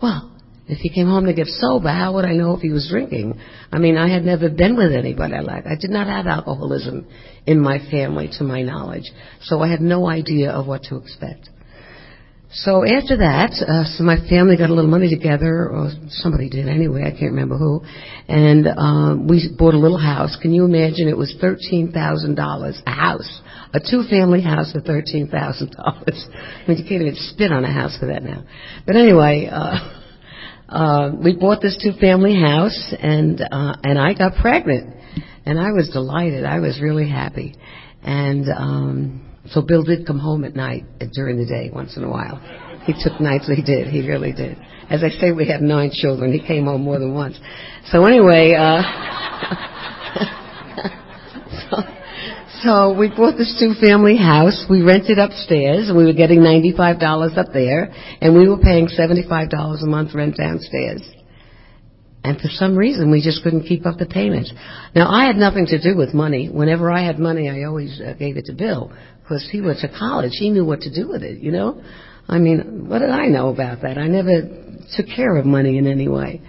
Well, 0.00 0.30
If 0.68 0.80
he 0.80 0.90
came 0.90 1.06
home 1.06 1.24
to 1.24 1.32
get 1.32 1.46
sober, 1.46 1.88
how 1.88 2.14
would 2.14 2.26
I 2.26 2.34
know 2.34 2.54
if 2.54 2.60
he 2.60 2.68
was 2.68 2.88
drinking? 2.90 3.40
I 3.72 3.78
mean, 3.78 3.96
I 3.96 4.12
had 4.12 4.22
never 4.22 4.50
been 4.50 4.76
with 4.76 4.92
anybody 4.92 5.40
like 5.40 5.64
I 5.66 5.76
did 5.80 5.90
not 5.90 6.06
have 6.08 6.26
alcoholism 6.26 7.06
in 7.46 7.58
my 7.58 7.78
family, 7.90 8.28
to 8.36 8.44
my 8.44 8.60
knowledge, 8.62 9.10
so 9.40 9.60
I 9.60 9.68
had 9.68 9.80
no 9.80 10.06
idea 10.06 10.50
of 10.50 10.66
what 10.66 10.82
to 10.84 10.96
expect. 10.96 11.48
So 12.50 12.82
after 12.82 13.18
that, 13.18 13.52
uh, 13.60 13.84
so 13.84 14.04
my 14.04 14.16
family 14.26 14.56
got 14.56 14.70
a 14.70 14.74
little 14.74 14.90
money 14.90 15.10
together, 15.10 15.68
or 15.68 15.90
somebody 16.08 16.48
did 16.48 16.66
anyway, 16.66 17.02
I 17.02 17.10
can't 17.10 17.32
remember 17.32 17.58
who, 17.58 17.82
and 18.26 18.66
um, 18.66 19.28
we 19.28 19.54
bought 19.58 19.74
a 19.74 19.78
little 19.78 19.98
house. 19.98 20.34
Can 20.40 20.54
you 20.54 20.64
imagine? 20.64 21.08
It 21.08 21.16
was 21.16 21.34
thirteen 21.42 21.92
thousand 21.92 22.36
dollars 22.36 22.80
a 22.86 22.90
house, 22.90 23.42
a 23.74 23.80
two-family 23.80 24.40
house 24.40 24.72
for 24.72 24.80
thirteen 24.80 25.28
thousand 25.28 25.72
dollars. 25.76 26.26
I 26.32 26.68
mean, 26.68 26.78
you 26.78 26.84
can't 26.88 27.02
even 27.02 27.16
spit 27.16 27.52
on 27.52 27.66
a 27.66 27.72
house 27.72 27.98
for 27.98 28.06
that 28.06 28.22
now. 28.22 28.44
But 28.86 28.96
anyway. 28.96 29.50
Uh, 29.52 29.94
uh, 30.70 31.12
we 31.22 31.36
bought 31.36 31.60
this 31.60 31.78
two-family 31.82 32.40
house, 32.40 32.94
and 32.98 33.40
uh, 33.40 33.76
and 33.82 33.98
I 33.98 34.14
got 34.14 34.34
pregnant, 34.40 34.96
and 35.44 35.58
I 35.58 35.72
was 35.72 35.90
delighted. 35.90 36.44
I 36.46 36.60
was 36.60 36.80
really 36.80 37.08
happy, 37.10 37.56
and 38.02 38.48
um, 38.48 39.27
so 39.50 39.62
Bill 39.62 39.82
did 39.82 40.06
come 40.06 40.18
home 40.18 40.44
at 40.44 40.54
night 40.54 40.84
uh, 41.00 41.06
during 41.12 41.38
the 41.38 41.46
day 41.46 41.70
once 41.72 41.96
in 41.96 42.04
a 42.04 42.08
while. 42.08 42.38
He 42.84 42.94
took 43.02 43.20
nights. 43.20 43.46
He 43.46 43.62
did. 43.62 43.88
He 43.88 44.06
really 44.06 44.32
did. 44.32 44.58
As 44.90 45.04
I 45.04 45.10
say, 45.10 45.32
we 45.32 45.46
had 45.46 45.60
nine 45.60 45.90
children. 45.92 46.32
He 46.32 46.40
came 46.40 46.64
home 46.64 46.82
more 46.82 46.98
than 46.98 47.14
once. 47.14 47.38
So 47.90 48.06
anyway. 48.06 48.54
Uh, 48.54 48.80
so, 51.70 51.76
so 52.62 52.98
we 52.98 53.08
bought 53.08 53.36
this 53.36 53.54
two-family 53.60 54.16
house. 54.16 54.64
We 54.70 54.82
rented 54.82 55.18
upstairs, 55.18 55.88
and 55.88 55.96
we 55.96 56.04
were 56.04 56.14
getting 56.14 56.42
ninety-five 56.42 56.98
dollars 56.98 57.32
up 57.36 57.52
there, 57.52 57.92
and 58.20 58.34
we 58.34 58.48
were 58.48 58.58
paying 58.58 58.88
seventy-five 58.88 59.50
dollars 59.50 59.82
a 59.82 59.86
month 59.86 60.14
rent 60.14 60.36
downstairs. 60.36 61.02
And 62.24 62.40
for 62.40 62.48
some 62.48 62.76
reason, 62.76 63.10
we 63.10 63.22
just 63.22 63.42
couldn't 63.42 63.64
keep 63.64 63.86
up 63.86 63.98
the 63.98 64.06
payments. 64.06 64.52
Now, 64.94 65.08
I 65.08 65.24
had 65.24 65.36
nothing 65.36 65.66
to 65.66 65.80
do 65.80 65.96
with 65.96 66.12
money. 66.12 66.48
Whenever 66.48 66.90
I 66.90 67.04
had 67.04 67.18
money, 67.18 67.48
I 67.48 67.62
always 67.62 68.00
uh, 68.00 68.14
gave 68.14 68.36
it 68.36 68.46
to 68.46 68.54
Bill 68.54 68.92
because 69.28 69.46
he 69.52 69.60
went 69.60 69.78
to 69.80 69.88
college. 69.88 70.32
He 70.38 70.48
knew 70.48 70.64
what 70.64 70.80
to 70.80 70.94
do 70.94 71.08
with 71.08 71.22
it, 71.22 71.42
you 71.42 71.52
know. 71.52 71.82
I 72.26 72.38
mean, 72.38 72.88
what 72.88 73.00
did 73.00 73.10
I 73.10 73.26
know 73.26 73.50
about 73.50 73.82
that? 73.82 73.98
I 73.98 74.06
never 74.06 74.40
took 74.96 75.06
care 75.14 75.36
of 75.36 75.44
money 75.44 75.76
in 75.76 75.86
any 75.86 76.08
way. 76.08 76.40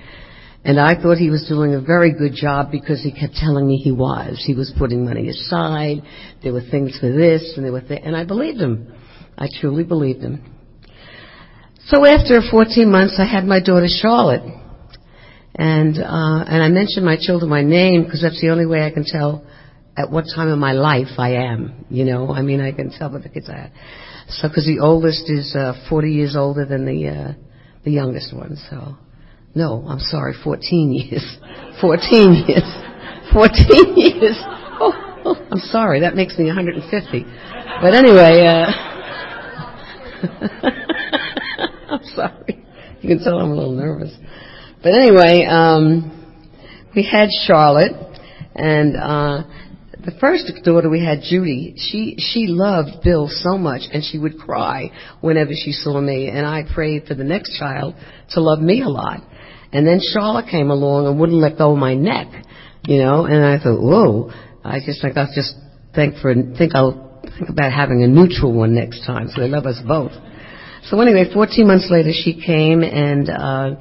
And 0.64 0.80
I 0.80 1.02
thought 1.02 1.18
he 1.18 1.30
was 1.30 1.46
doing 1.48 1.74
a 1.74 1.82
very 1.82 2.14
good 2.14 2.34
job 2.34 2.72
because 2.72 3.02
he 3.02 3.12
kept 3.12 3.34
telling 3.36 3.68
me 3.68 3.78
he 3.78 3.92
was. 3.92 4.42
He 4.46 4.56
was 4.56 4.74
putting 4.78 5.06
money 5.06 5.30
aside. 5.30 6.04
There 6.42 6.54
were 6.54 6.62
things 6.62 6.98
for 7.00 7.12
this 7.12 7.54
and 7.56 7.66
there 7.66 7.72
were 7.72 7.82
th- 7.82 8.02
and 8.04 8.16
I 8.16 8.24
believed 8.24 8.60
him. 8.60 8.94
I 9.38 9.48
truly 9.60 9.84
believed 9.84 10.22
him. 10.22 10.44
So 11.88 12.06
after 12.06 12.40
14 12.50 12.90
months, 12.90 13.16
I 13.18 13.26
had 13.26 13.46
my 13.46 13.62
daughter 13.62 13.88
Charlotte, 13.90 14.44
and 15.56 15.98
uh, 15.98 16.44
and 16.48 16.62
I 16.62 16.68
mentioned 16.68 17.06
my 17.06 17.18
children 17.20 17.50
by 17.50 17.62
name 17.62 18.04
because 18.04 18.22
that's 18.22 18.40
the 18.40 18.50
only 18.50 18.66
way 18.66 18.84
I 18.84 18.92
can 18.92 19.06
tell 19.06 19.44
at 19.98 20.12
what 20.12 20.26
time 20.34 20.50
of 20.50 20.58
my 20.58 20.74
life 20.74 21.18
I 21.18 21.34
am. 21.34 21.86
You 21.90 22.06
know, 22.06 22.32
I 22.32 22.42
mean, 22.42 22.62
I 22.62 22.72
can 22.72 22.92
tell 22.92 23.12
what 23.12 23.24
the 23.24 23.30
kids 23.30 23.50
I 23.50 23.58
had. 23.58 23.72
So 24.30 24.48
because 24.48 24.66
the 24.66 24.80
oldest 24.82 25.30
is 25.30 25.56
uh, 25.56 25.74
40 25.90 26.12
years 26.12 26.36
older 26.36 26.66
than 26.66 26.86
the 26.86 27.08
uh, 27.08 27.34
the 27.84 27.92
youngest 27.92 28.36
one, 28.36 28.58
so. 28.70 28.98
No, 29.56 29.84
I'm 29.88 30.00
sorry, 30.00 30.34
14 30.44 30.92
years. 30.92 31.38
14 31.82 32.46
years. 32.48 32.64
14 33.34 33.94
years. 33.98 34.38
Oh, 34.82 34.94
oh, 35.26 35.48
I'm 35.52 35.60
sorry, 35.60 36.00
that 36.00 36.16
makes 36.16 36.38
me 36.38 36.46
150. 36.46 37.26
But 37.82 37.94
anyway, 37.94 38.46
uh, 38.48 38.72
I'm 41.90 42.04
sorry. 42.16 42.66
You 43.02 43.10
can 43.10 43.22
tell 43.22 43.38
I'm 43.40 43.52
a 43.52 43.56
little 43.56 43.76
nervous. 43.76 44.14
But 44.82 44.94
anyway, 44.94 45.46
um, 45.50 46.16
we 46.96 47.04
had 47.04 47.28
Charlotte, 47.46 47.92
and 48.56 48.96
uh, 48.96 49.44
the 50.06 50.12
first 50.20 50.52
daughter 50.64 50.90
we 50.90 51.04
had, 51.04 51.22
Judy, 51.22 51.76
she 51.78 52.16
she 52.18 52.48
loved 52.48 53.04
Bill 53.04 53.28
so 53.30 53.58
much, 53.58 53.82
and 53.92 54.04
she 54.04 54.18
would 54.18 54.38
cry 54.38 54.92
whenever 55.22 55.52
she 55.54 55.72
saw 55.72 56.00
me. 56.00 56.30
And 56.30 56.46
I 56.46 56.64
prayed 56.74 57.06
for 57.08 57.16
the 57.16 57.24
next 57.24 57.58
child 57.60 57.96
to 58.32 58.42
love 58.42 58.60
me 58.60 58.82
a 58.82 58.90
lot. 58.90 59.22
And 59.72 59.86
then 59.86 60.00
Charlotte 60.14 60.48
came 60.50 60.72
along 60.72 61.08
and 61.08 61.20
wouldn't 61.20 61.38
let 61.38 61.58
go 61.58 61.74
of 61.74 61.78
my 61.78 61.94
neck, 61.94 62.28
you 62.88 62.98
know, 62.98 63.26
and 63.26 63.46
I 63.46 63.62
thought, 63.62 63.80
whoa, 63.80 64.32
I 64.64 64.80
just 64.84 65.02
think 65.02 65.16
I'll 65.16 65.32
just 65.34 65.54
think 65.94 66.16
for, 66.22 66.34
think 66.34 66.74
I'll 66.74 67.22
think 67.38 67.50
about 67.50 67.72
having 67.72 68.04
a 68.04 68.08
neutral 68.08 68.54
one 68.54 68.74
next 68.74 69.06
time, 69.06 69.28
so 69.28 69.42
they 69.42 69.48
love 69.48 69.66
us 69.66 69.80
both. 69.88 70.12
So 70.86 71.00
anyway, 71.02 71.26
14 71.32 71.68
months 71.68 71.88
later 71.92 72.12
she 72.14 72.42
came 72.44 72.82
and, 72.82 73.30
uh, 73.30 73.76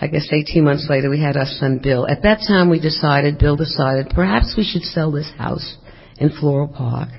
I 0.00 0.06
guess 0.06 0.28
18 0.32 0.64
months 0.64 0.86
later 0.88 1.10
we 1.10 1.20
had 1.20 1.36
our 1.36 1.46
son 1.46 1.78
Bill. 1.82 2.06
At 2.06 2.22
that 2.22 2.40
time 2.48 2.70
we 2.70 2.80
decided, 2.80 3.38
Bill 3.38 3.56
decided, 3.56 4.12
perhaps 4.14 4.54
we 4.56 4.64
should 4.64 4.82
sell 4.82 5.12
this 5.12 5.30
house 5.36 5.76
in 6.16 6.30
Floral 6.40 6.68
Park 6.68 7.10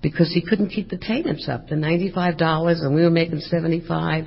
because 0.00 0.32
he 0.32 0.40
couldn't 0.40 0.70
keep 0.70 0.88
the 0.88 0.98
payments 0.98 1.48
up. 1.48 1.66
The 1.68 1.74
$95 1.74 2.82
and 2.82 2.94
we 2.94 3.02
were 3.02 3.10
making 3.10 3.40
75 3.40 4.24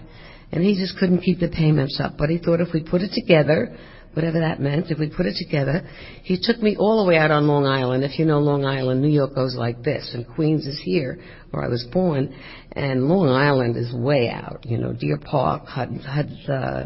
and 0.52 0.64
he 0.64 0.76
just 0.76 0.98
couldn't 1.00 1.22
keep 1.22 1.40
the 1.40 1.48
payments 1.48 2.00
up. 2.04 2.14
But 2.18 2.30
he 2.30 2.38
thought 2.38 2.60
if 2.60 2.74
we 2.74 2.84
put 2.84 3.02
it 3.02 3.12
together, 3.14 3.78
whatever 4.14 4.40
that 4.40 4.60
meant, 4.60 4.92
if 4.92 5.00
we 5.00 5.10
put 5.10 5.26
it 5.26 5.36
together, 5.38 5.88
he 6.24 6.38
took 6.40 6.62
me 6.62 6.76
all 6.78 7.04
the 7.04 7.10
way 7.10 7.18
out 7.18 7.32
on 7.32 7.48
Long 7.48 7.66
Island. 7.66 8.04
If 8.04 8.20
you 8.20 8.26
know 8.26 8.40
Long 8.40 8.66
Island, 8.66 9.02
New 9.02 9.10
York 9.10 9.34
goes 9.34 9.56
like 9.56 9.82
this, 9.84 10.12
and 10.14 10.28
Queens 10.28 10.68
is 10.68 10.80
here, 10.84 11.20
where 11.52 11.64
I 11.64 11.70
was 11.70 11.88
born, 11.92 12.36
and 12.74 13.08
Long 13.08 13.30
Island 13.30 13.78
is 13.78 13.92
way 13.94 14.30
out. 14.30 14.66
You 14.66 14.78
know, 14.78 14.94
Deer 14.94 15.18
Park, 15.18 15.68
had, 15.68 15.90
had 16.02 16.30
uh, 16.48 16.86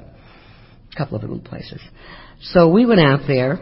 couple 0.96 1.18
of 1.18 1.24
little 1.24 1.40
places. 1.40 1.82
So 2.42 2.70
we 2.70 2.86
went 2.86 3.00
out 3.00 3.22
there, 3.28 3.60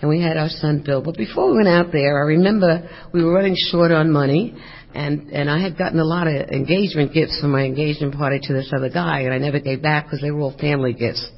and 0.00 0.08
we 0.08 0.20
had 0.20 0.36
our 0.36 0.48
son 0.48 0.82
Bill. 0.84 1.02
But 1.02 1.16
before 1.16 1.50
we 1.50 1.56
went 1.56 1.68
out 1.68 1.92
there, 1.92 2.22
I 2.22 2.26
remember 2.26 2.88
we 3.12 3.24
were 3.24 3.32
running 3.32 3.56
short 3.70 3.90
on 3.90 4.12
money, 4.12 4.54
and 4.94 5.30
and 5.30 5.50
I 5.50 5.60
had 5.60 5.76
gotten 5.76 5.98
a 5.98 6.04
lot 6.04 6.26
of 6.26 6.48
engagement 6.50 7.12
gifts 7.12 7.38
for 7.40 7.48
my 7.48 7.64
engagement 7.64 8.14
party 8.14 8.40
to 8.42 8.52
this 8.52 8.72
other 8.76 8.90
guy, 8.90 9.20
and 9.20 9.34
I 9.34 9.38
never 9.38 9.58
gave 9.58 9.82
back 9.82 10.04
because 10.04 10.20
they 10.20 10.30
were 10.30 10.40
all 10.40 10.56
family 10.58 10.92
gifts. 10.92 11.28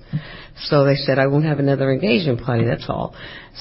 So 0.63 0.85
they 0.85 0.97
said 0.97 1.19
I 1.19 1.29
won't 1.29 1.45
have 1.45 1.61
another 1.61 1.93
engagement 1.93 2.43
party. 2.43 2.65
That's 2.65 2.87
all. 2.89 3.15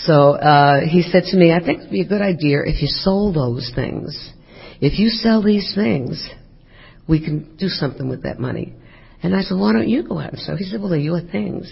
So 0.06 0.32
uh, 0.34 0.82
he 0.82 1.04
said 1.04 1.24
to 1.32 1.38
me, 1.38 1.54
I 1.54 1.60
think 1.64 1.80
it'd 1.80 1.92
be 1.92 2.02
a 2.02 2.08
good 2.08 2.22
idea 2.22 2.62
if 2.66 2.82
you 2.82 2.88
sold 2.88 3.36
those 3.36 3.72
things. 3.76 4.32
If 4.82 5.00
you 5.00 5.10
sell 5.10 5.44
these 5.44 5.74
things, 5.76 6.28
we 7.08 7.24
can 7.24 7.56
do 7.58 7.68
something 7.68 8.10
with 8.10 8.24
that 8.24 8.40
money. 8.40 8.74
And 9.24 9.36
I 9.36 9.42
said, 9.42 9.58
why 9.58 9.74
don't 9.74 9.90
you 9.90 10.08
go 10.08 10.20
out 10.20 10.34
and 10.34 10.40
sell? 10.40 10.58
He 10.58 10.66
said, 10.66 10.80
well, 10.80 10.90
they're 10.90 11.00
your 11.00 11.22
things. 11.22 11.72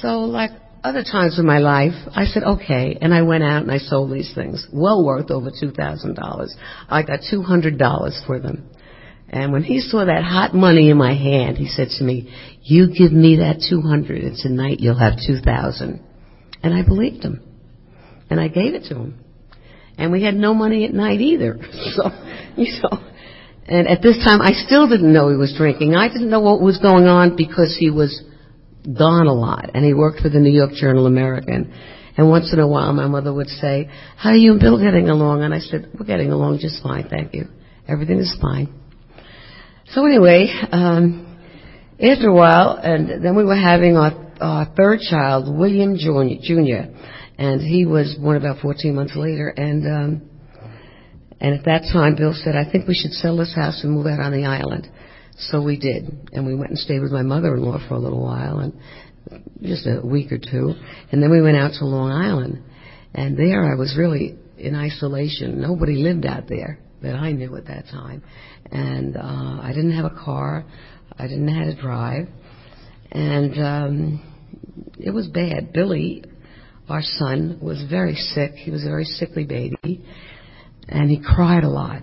So 0.00 0.20
like 0.20 0.50
other 0.82 1.02
times 1.02 1.38
in 1.38 1.46
my 1.46 1.58
life, 1.58 1.92
I 2.14 2.24
said, 2.24 2.42
okay, 2.42 2.96
and 3.00 3.12
I 3.12 3.22
went 3.22 3.44
out 3.44 3.62
and 3.62 3.70
I 3.70 3.78
sold 3.78 4.12
these 4.12 4.32
things, 4.34 4.66
well 4.72 5.04
worth 5.04 5.30
over 5.30 5.50
$2,000. 5.50 6.48
I 6.88 7.02
got 7.02 7.20
$200 7.32 8.26
for 8.26 8.38
them. 8.40 8.70
And 9.28 9.52
when 9.52 9.62
he 9.62 9.80
saw 9.80 10.04
that 10.04 10.24
hot 10.24 10.54
money 10.54 10.90
in 10.90 10.96
my 10.96 11.14
hand, 11.14 11.56
he 11.56 11.68
said 11.68 11.88
to 11.98 12.04
me, 12.04 12.34
you 12.62 12.88
give 12.88 13.12
me 13.12 13.36
that 13.36 13.64
200 13.68 14.22
and 14.22 14.36
tonight 14.36 14.80
you'll 14.80 14.98
have 14.98 15.14
2,000. 15.24 16.02
And 16.62 16.74
I 16.74 16.82
believed 16.82 17.24
him. 17.24 17.42
And 18.28 18.40
I 18.40 18.48
gave 18.48 18.74
it 18.74 18.84
to 18.88 18.96
him. 18.96 19.24
And 19.96 20.10
we 20.10 20.22
had 20.22 20.34
no 20.34 20.54
money 20.54 20.84
at 20.84 20.92
night 20.92 21.20
either. 21.20 21.58
So, 21.96 22.10
you 22.56 22.72
know, 22.82 23.09
and 23.70 23.88
at 23.88 24.02
this 24.02 24.16
time 24.24 24.42
I 24.42 24.52
still 24.52 24.88
didn't 24.88 25.12
know 25.12 25.30
he 25.30 25.36
was 25.36 25.54
drinking. 25.56 25.94
I 25.94 26.08
didn't 26.08 26.30
know 26.30 26.40
what 26.40 26.60
was 26.60 26.78
going 26.78 27.06
on 27.06 27.36
because 27.36 27.76
he 27.78 27.90
was 27.90 28.22
gone 28.84 29.26
a 29.26 29.32
lot, 29.32 29.70
and 29.74 29.84
he 29.84 29.94
worked 29.94 30.20
for 30.20 30.28
the 30.28 30.40
New 30.40 30.50
York 30.50 30.72
Journal 30.72 31.06
American. 31.06 31.72
And 32.16 32.28
once 32.28 32.52
in 32.52 32.58
a 32.58 32.66
while, 32.66 32.92
my 32.92 33.06
mother 33.06 33.32
would 33.32 33.48
say, 33.48 33.88
"How 34.16 34.30
are 34.30 34.36
you 34.36 34.52
and 34.52 34.60
Bill 34.60 34.78
getting 34.78 35.08
along?" 35.08 35.42
And 35.42 35.54
I 35.54 35.60
said, 35.60 35.88
"We're 35.98 36.06
getting 36.06 36.32
along 36.32 36.58
just 36.58 36.82
fine, 36.82 37.04
thank 37.08 37.32
you. 37.32 37.46
Everything 37.88 38.18
is 38.18 38.36
fine." 38.42 38.68
So 39.92 40.04
anyway, 40.04 40.52
um, 40.72 41.38
after 42.00 42.28
a 42.28 42.34
while, 42.34 42.78
and 42.82 43.24
then 43.24 43.36
we 43.36 43.44
were 43.44 43.56
having 43.56 43.96
our, 43.96 44.12
our 44.40 44.64
third 44.76 45.00
child, 45.00 45.54
William 45.54 45.96
Jr., 45.96 46.40
Jr., 46.42 46.90
and 47.38 47.60
he 47.60 47.86
was 47.86 48.16
born 48.20 48.36
about 48.36 48.58
14 48.60 48.94
months 48.94 49.16
later, 49.16 49.48
and 49.48 49.86
um, 49.86 50.29
and 51.40 51.54
at 51.54 51.64
that 51.64 51.82
time, 51.92 52.16
Bill 52.16 52.34
said, 52.34 52.54
"I 52.56 52.70
think 52.70 52.86
we 52.86 52.94
should 52.94 53.12
sell 53.12 53.36
this 53.36 53.54
house 53.54 53.82
and 53.82 53.92
move 53.92 54.06
out 54.06 54.20
on 54.20 54.32
the 54.32 54.46
island." 54.46 54.88
So 55.38 55.62
we 55.62 55.78
did, 55.78 56.28
and 56.32 56.46
we 56.46 56.54
went 56.54 56.70
and 56.70 56.78
stayed 56.78 57.00
with 57.00 57.12
my 57.12 57.22
mother-in-law 57.22 57.88
for 57.88 57.94
a 57.94 57.98
little 57.98 58.22
while, 58.22 58.58
and 58.58 58.74
just 59.62 59.86
a 59.86 60.00
week 60.04 60.32
or 60.32 60.38
two, 60.38 60.74
and 61.10 61.22
then 61.22 61.30
we 61.30 61.40
went 61.40 61.56
out 61.56 61.72
to 61.78 61.84
Long 61.86 62.10
Island, 62.10 62.62
and 63.14 63.38
there 63.38 63.64
I 63.64 63.74
was 63.74 63.96
really 63.96 64.36
in 64.58 64.74
isolation. 64.74 65.60
Nobody 65.60 65.96
lived 65.96 66.26
out 66.26 66.46
there 66.48 66.78
that 67.02 67.14
I 67.14 67.32
knew 67.32 67.56
at 67.56 67.66
that 67.66 67.86
time, 67.86 68.22
and 68.70 69.16
uh, 69.16 69.60
I 69.62 69.72
didn't 69.74 69.92
have 69.92 70.04
a 70.04 70.24
car, 70.24 70.64
I 71.18 71.22
didn't 71.22 71.46
know 71.46 71.54
how 71.54 71.64
to 71.64 71.80
drive, 71.80 72.28
and 73.12 73.58
um, 73.58 74.22
it 74.98 75.10
was 75.10 75.26
bad. 75.28 75.72
Billy, 75.72 76.24
our 76.88 77.02
son, 77.02 77.58
was 77.62 77.82
very 77.88 78.14
sick. 78.14 78.52
He 78.54 78.70
was 78.70 78.84
a 78.84 78.88
very 78.88 79.04
sickly 79.04 79.44
baby, 79.44 80.04
and 80.90 81.10
he 81.10 81.18
cried 81.22 81.64
a 81.64 81.68
lot 81.70 82.02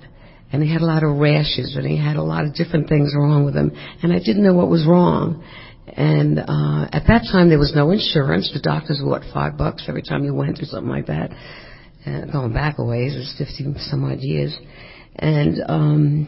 and 0.52 0.64
he 0.64 0.72
had 0.72 0.82
a 0.82 0.86
lot 0.86 1.04
of 1.04 1.18
rashes 1.18 1.76
and 1.76 1.86
he 1.86 1.98
had 1.98 2.16
a 2.16 2.24
lot 2.24 2.46
of 2.46 2.56
different 2.56 2.88
things 2.88 3.14
wrong 3.16 3.46
with 3.46 3.56
him 3.56 3.72
and 4.02 4.14
I 4.14 4.20
didn't 4.20 4.44
know 4.44 4.54
what 4.54 4.70
was 4.70 4.86
wrong 4.88 5.44
And 5.88 6.40
uh, 6.40 6.90
at 6.92 7.08
that 7.08 7.28
time, 7.32 7.48
there 7.50 7.58
was 7.60 7.74
no 7.74 7.92
insurance. 7.92 8.52
The 8.54 8.60
doctors 8.60 9.00
were 9.02 9.10
what 9.10 9.24
five 9.34 9.58
bucks 9.58 9.86
every 9.88 10.02
time 10.02 10.26
you 10.26 10.34
went 10.34 10.60
or 10.62 10.66
something 10.66 10.90
like 10.90 11.08
that. 11.08 11.32
And 12.06 12.32
going 12.32 12.54
back 12.54 12.78
a 12.78 12.84
ways, 12.86 13.16
it's 13.16 13.36
fifty 13.38 13.66
some 13.90 14.04
odd 14.04 14.20
years. 14.20 14.56
And 15.16 15.58
um, 15.68 16.28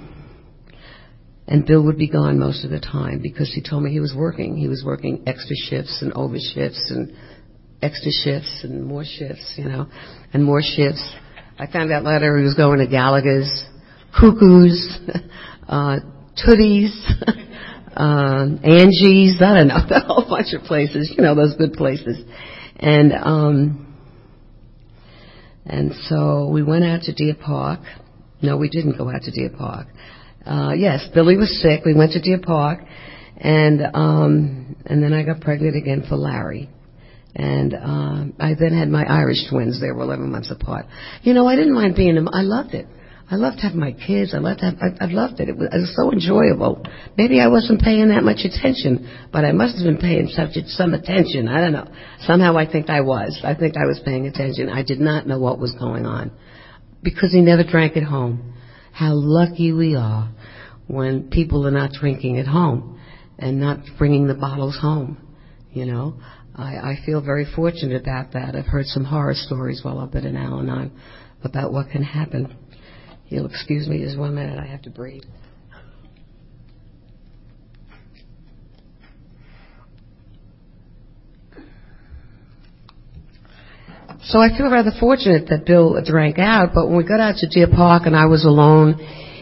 and 1.48 1.66
Bill 1.66 1.84
would 1.84 1.98
be 1.98 2.08
gone 2.10 2.40
most 2.40 2.64
of 2.64 2.72
the 2.72 2.80
time 2.80 3.20
because 3.22 3.52
he 3.54 3.62
told 3.62 3.84
me 3.84 3.92
he 3.92 4.00
was 4.00 4.14
working. 4.16 4.56
He 4.56 4.70
was 4.70 4.84
working 4.86 5.24
extra 5.28 5.56
shifts 5.70 6.00
and 6.02 6.14
over 6.14 6.38
shifts 6.40 6.90
and 6.90 7.14
extra 7.82 8.12
shifts 8.12 8.62
and 8.64 8.86
more 8.86 9.04
shifts, 9.04 9.56
you 9.58 9.66
know, 9.66 9.88
and 10.34 10.44
more 10.44 10.62
shifts. 10.62 11.04
I 11.60 11.68
found 11.68 11.92
out 11.92 12.06
later 12.06 12.38
he 12.38 12.46
was 12.46 12.54
going 12.54 12.80
to 12.80 12.88
Gallagher's, 12.88 13.52
Cuckoo's, 14.18 14.98
uh, 15.68 15.98
Tooties, 16.42 16.92
um, 17.98 18.62
Angie's, 18.64 19.42
I 19.42 19.56
don't 19.56 19.68
know, 19.68 19.76
a 19.90 20.00
whole 20.00 20.26
bunch 20.30 20.54
of 20.54 20.64
places, 20.64 21.14
you 21.18 21.22
know, 21.22 21.36
those 21.36 21.58
good 21.58 21.74
places. 21.74 22.18
And, 22.78 23.12
um, 23.12 23.94
and 25.66 25.92
so 26.06 26.48
we 26.48 26.64
went 26.64 26.86
out 26.86 27.02
to 27.04 27.14
Deer 27.14 27.36
Park. 27.36 27.82
No, 28.42 28.56
we 28.56 28.70
didn't 28.70 28.98
go 28.98 29.10
out 29.10 29.24
to 29.24 29.32
Deer 29.32 29.52
Park. 29.56 29.88
Uh, 30.46 30.72
yes, 30.78 31.10
Billy 31.14 31.36
was 31.36 31.62
sick. 31.62 31.84
We 31.86 31.94
went 31.94 32.14
to 32.14 32.22
Deer 32.22 32.40
Park, 32.42 32.80
and 33.36 33.82
um, 33.94 34.78
and 34.86 35.04
then 35.04 35.12
I 35.12 35.24
got 35.24 35.42
pregnant 35.42 35.76
again 35.76 36.06
for 36.08 36.16
Larry. 36.16 36.70
And 37.40 37.74
um, 37.74 38.34
I 38.38 38.54
then 38.60 38.78
had 38.78 38.90
my 38.90 39.06
Irish 39.06 39.50
twins. 39.50 39.80
They 39.80 39.92
were 39.92 40.02
11 40.02 40.30
months 40.30 40.52
apart. 40.52 40.88
You 41.22 41.34
know, 41.34 41.48
I 41.48 41.56
didn't 41.56 41.74
mind 41.74 41.96
being 41.96 42.16
them. 42.16 42.28
I 42.28 42.42
loved 42.42 42.74
it. 42.74 42.86
I 43.32 43.36
loved 43.36 43.60
having 43.62 43.80
my 43.80 43.94
kids. 43.94 44.34
I 44.36 44.40
loved 44.40 44.60
have, 44.60 44.74
I, 44.82 45.06
I 45.06 45.08
loved 45.08 45.40
it. 45.40 45.48
It 45.48 45.56
was, 45.56 45.70
it 45.72 45.78
was 45.78 45.96
so 45.96 46.12
enjoyable. 46.12 46.86
Maybe 47.18 47.40
I 47.40 47.48
wasn't 47.48 47.80
paying 47.80 48.10
that 48.10 48.24
much 48.24 48.40
attention, 48.44 49.08
but 49.32 49.46
I 49.46 49.54
must 49.54 49.78
have 49.78 49.86
been 49.86 50.02
paying 50.02 50.28
such 50.28 50.50
some 50.66 50.94
attention. 50.94 51.48
I 51.48 51.62
don't 51.62 51.72
know. 51.72 51.88
Somehow 52.22 52.58
I 52.58 52.70
think 52.70 52.90
I 52.90 53.00
was. 53.00 53.40
I 53.46 53.56
think 53.56 53.78
I 53.78 53.86
was 53.86 54.02
paying 54.04 54.28
attention. 54.28 54.68
I 54.68 54.84
did 54.84 55.00
not 55.00 55.26
know 55.26 55.40
what 55.40 55.60
was 55.60 55.74
going 55.80 56.06
on 56.06 56.32
because 57.02 57.32
he 57.32 57.40
never 57.40 57.64
drank 57.64 57.96
at 57.96 58.04
home. 58.04 58.54
How 58.92 59.14
lucky 59.14 59.72
we 59.72 59.96
are 59.96 60.30
when 60.88 61.30
people 61.30 61.66
are 61.66 61.72
not 61.72 61.94
drinking 61.94 62.38
at 62.38 62.48
home 62.48 63.00
and 63.38 63.62
not 63.62 63.80
bringing 63.98 64.28
the 64.28 64.34
bottles 64.34 64.78
home. 64.82 65.29
You 65.72 65.86
know, 65.86 66.20
I, 66.56 66.76
I 66.76 66.98
feel 67.06 67.22
very 67.22 67.46
fortunate 67.56 68.02
about 68.02 68.34
that. 68.34 68.56
I've 68.56 68.66
heard 68.66 68.88
some 68.88 69.06
horror 69.06 69.36
stories 69.36 69.82
while 69.84 70.00
I've 70.00 70.12
been 70.12 70.26
in 70.26 70.36
Al-Anon 70.36 70.92
about 71.44 71.72
what 71.72 71.92
can 71.92 72.04
happen. 72.04 72.56
You'll 73.28 73.46
excuse 73.46 73.88
me 73.88 74.04
just 74.04 74.18
one 74.18 74.34
minute, 74.34 74.58
I 74.58 74.66
have 74.66 74.82
to 74.84 74.90
breathe. 74.90 75.24
So 84.24 84.40
I 84.40 84.56
feel 84.56 84.70
rather 84.70 84.92
fortunate 85.00 85.48
that 85.50 85.66
Bill 85.66 86.00
drank 86.06 86.38
out, 86.38 86.70
but 86.74 86.88
when 86.88 86.98
we 86.98 87.04
got 87.04 87.20
out 87.20 87.38
to 87.38 87.48
Deer 87.48 87.68
Park 87.68 88.04
and 88.06 88.16
I 88.16 88.26
was 88.26 88.46
alone, 88.46 89.00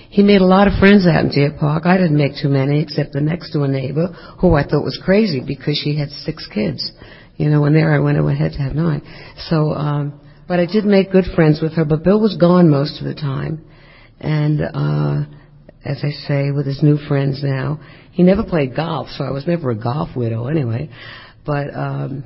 he 0.09 0.23
made 0.23 0.41
a 0.41 0.45
lot 0.45 0.67
of 0.67 0.79
friends 0.79 1.05
out 1.05 1.25
in 1.25 1.29
Deer 1.29 1.55
Park. 1.59 1.85
I 1.85 1.97
didn't 1.97 2.17
make 2.17 2.33
too 2.41 2.49
many 2.49 2.81
except 2.81 3.13
the 3.13 3.21
next 3.21 3.51
door 3.51 3.67
neighbor, 3.67 4.07
who 4.39 4.55
I 4.55 4.63
thought 4.63 4.83
was 4.83 4.99
crazy 5.03 5.41
because 5.45 5.79
she 5.83 5.97
had 5.97 6.09
six 6.09 6.47
kids. 6.53 6.91
You 7.35 7.49
know, 7.49 7.65
and 7.65 7.75
there 7.75 7.93
I 7.93 7.99
went 7.99 8.17
ahead 8.17 8.53
to 8.53 8.57
have 8.59 8.73
nine. 8.73 9.01
So, 9.49 9.71
um, 9.73 10.19
but 10.47 10.59
I 10.59 10.65
did 10.65 10.85
make 10.85 11.11
good 11.11 11.25
friends 11.35 11.61
with 11.61 11.73
her, 11.73 11.85
but 11.85 12.03
Bill 12.03 12.19
was 12.19 12.35
gone 12.37 12.69
most 12.69 12.99
of 12.99 13.05
the 13.05 13.13
time. 13.13 13.63
And, 14.19 14.61
uh, 14.61 15.25
as 15.85 16.03
I 16.03 16.09
say, 16.27 16.51
with 16.51 16.65
his 16.65 16.81
new 16.81 16.97
friends 17.07 17.43
now, 17.43 17.79
he 18.11 18.23
never 18.23 18.43
played 18.43 18.75
golf, 18.75 19.09
so 19.09 19.23
I 19.23 19.31
was 19.31 19.45
never 19.45 19.69
a 19.69 19.75
golf 19.75 20.15
widow 20.15 20.47
anyway. 20.47 20.89
But, 21.45 21.67
um, 21.75 22.23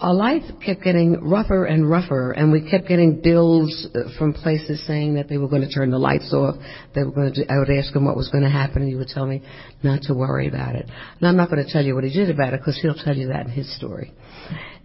our 0.00 0.14
life 0.14 0.42
kept 0.64 0.82
getting 0.84 1.28
rougher 1.28 1.64
and 1.64 1.88
rougher, 1.90 2.30
and 2.30 2.52
we 2.52 2.70
kept 2.70 2.86
getting 2.86 3.20
bills 3.20 3.88
uh, 3.94 4.16
from 4.16 4.32
places 4.32 4.86
saying 4.86 5.14
that 5.14 5.28
they 5.28 5.38
were 5.38 5.48
going 5.48 5.62
to 5.62 5.68
turn 5.68 5.90
the 5.90 5.98
lights 5.98 6.32
off. 6.32 6.54
They 6.94 7.02
were 7.02 7.10
going 7.10 7.34
to. 7.34 7.44
Do, 7.44 7.50
I 7.50 7.58
would 7.58 7.68
ask 7.68 7.94
him 7.94 8.04
what 8.04 8.16
was 8.16 8.28
going 8.28 8.44
to 8.44 8.50
happen, 8.50 8.82
and 8.82 8.88
he 8.88 8.94
would 8.94 9.08
tell 9.08 9.26
me 9.26 9.42
not 9.82 10.02
to 10.02 10.14
worry 10.14 10.46
about 10.46 10.76
it. 10.76 10.86
And 11.18 11.28
I'm 11.28 11.36
not 11.36 11.50
going 11.50 11.64
to 11.64 11.72
tell 11.72 11.84
you 11.84 11.96
what 11.96 12.04
he 12.04 12.12
did 12.12 12.30
about 12.30 12.54
it 12.54 12.60
because 12.60 12.78
he'll 12.80 12.94
tell 12.94 13.16
you 13.16 13.28
that 13.28 13.46
in 13.46 13.52
his 13.52 13.74
story. 13.76 14.12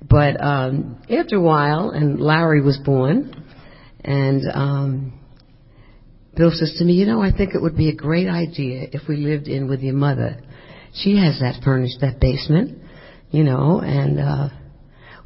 But 0.02 0.44
um, 0.44 1.00
after 1.08 1.36
a 1.36 1.42
while, 1.42 1.92
and 1.92 2.20
Larry 2.20 2.64
was 2.64 2.80
born, 2.84 3.46
and 4.04 4.42
um, 4.52 5.20
Bill 6.36 6.52
says 6.52 6.76
to 6.80 6.86
me, 6.86 6.94
"You 6.94 7.06
know, 7.06 7.22
I 7.22 7.32
think 7.32 7.54
it 7.54 7.62
would 7.62 7.78
be 7.78 7.90
a 7.90 7.96
great 7.96 8.28
idea 8.28 8.88
if 8.92 9.08
we 9.08 9.18
lived 9.18 9.48
in 9.48 9.70
with 9.70 9.82
your 9.82 9.94
mother. 9.94 10.42
She 10.96 11.18
has 11.18 11.40
that 11.40 11.62
furnished, 11.64 11.98
that 12.02 12.20
basement, 12.20 12.80
you 13.30 13.44
know, 13.44 13.80
and." 13.80 14.20
uh 14.20 14.50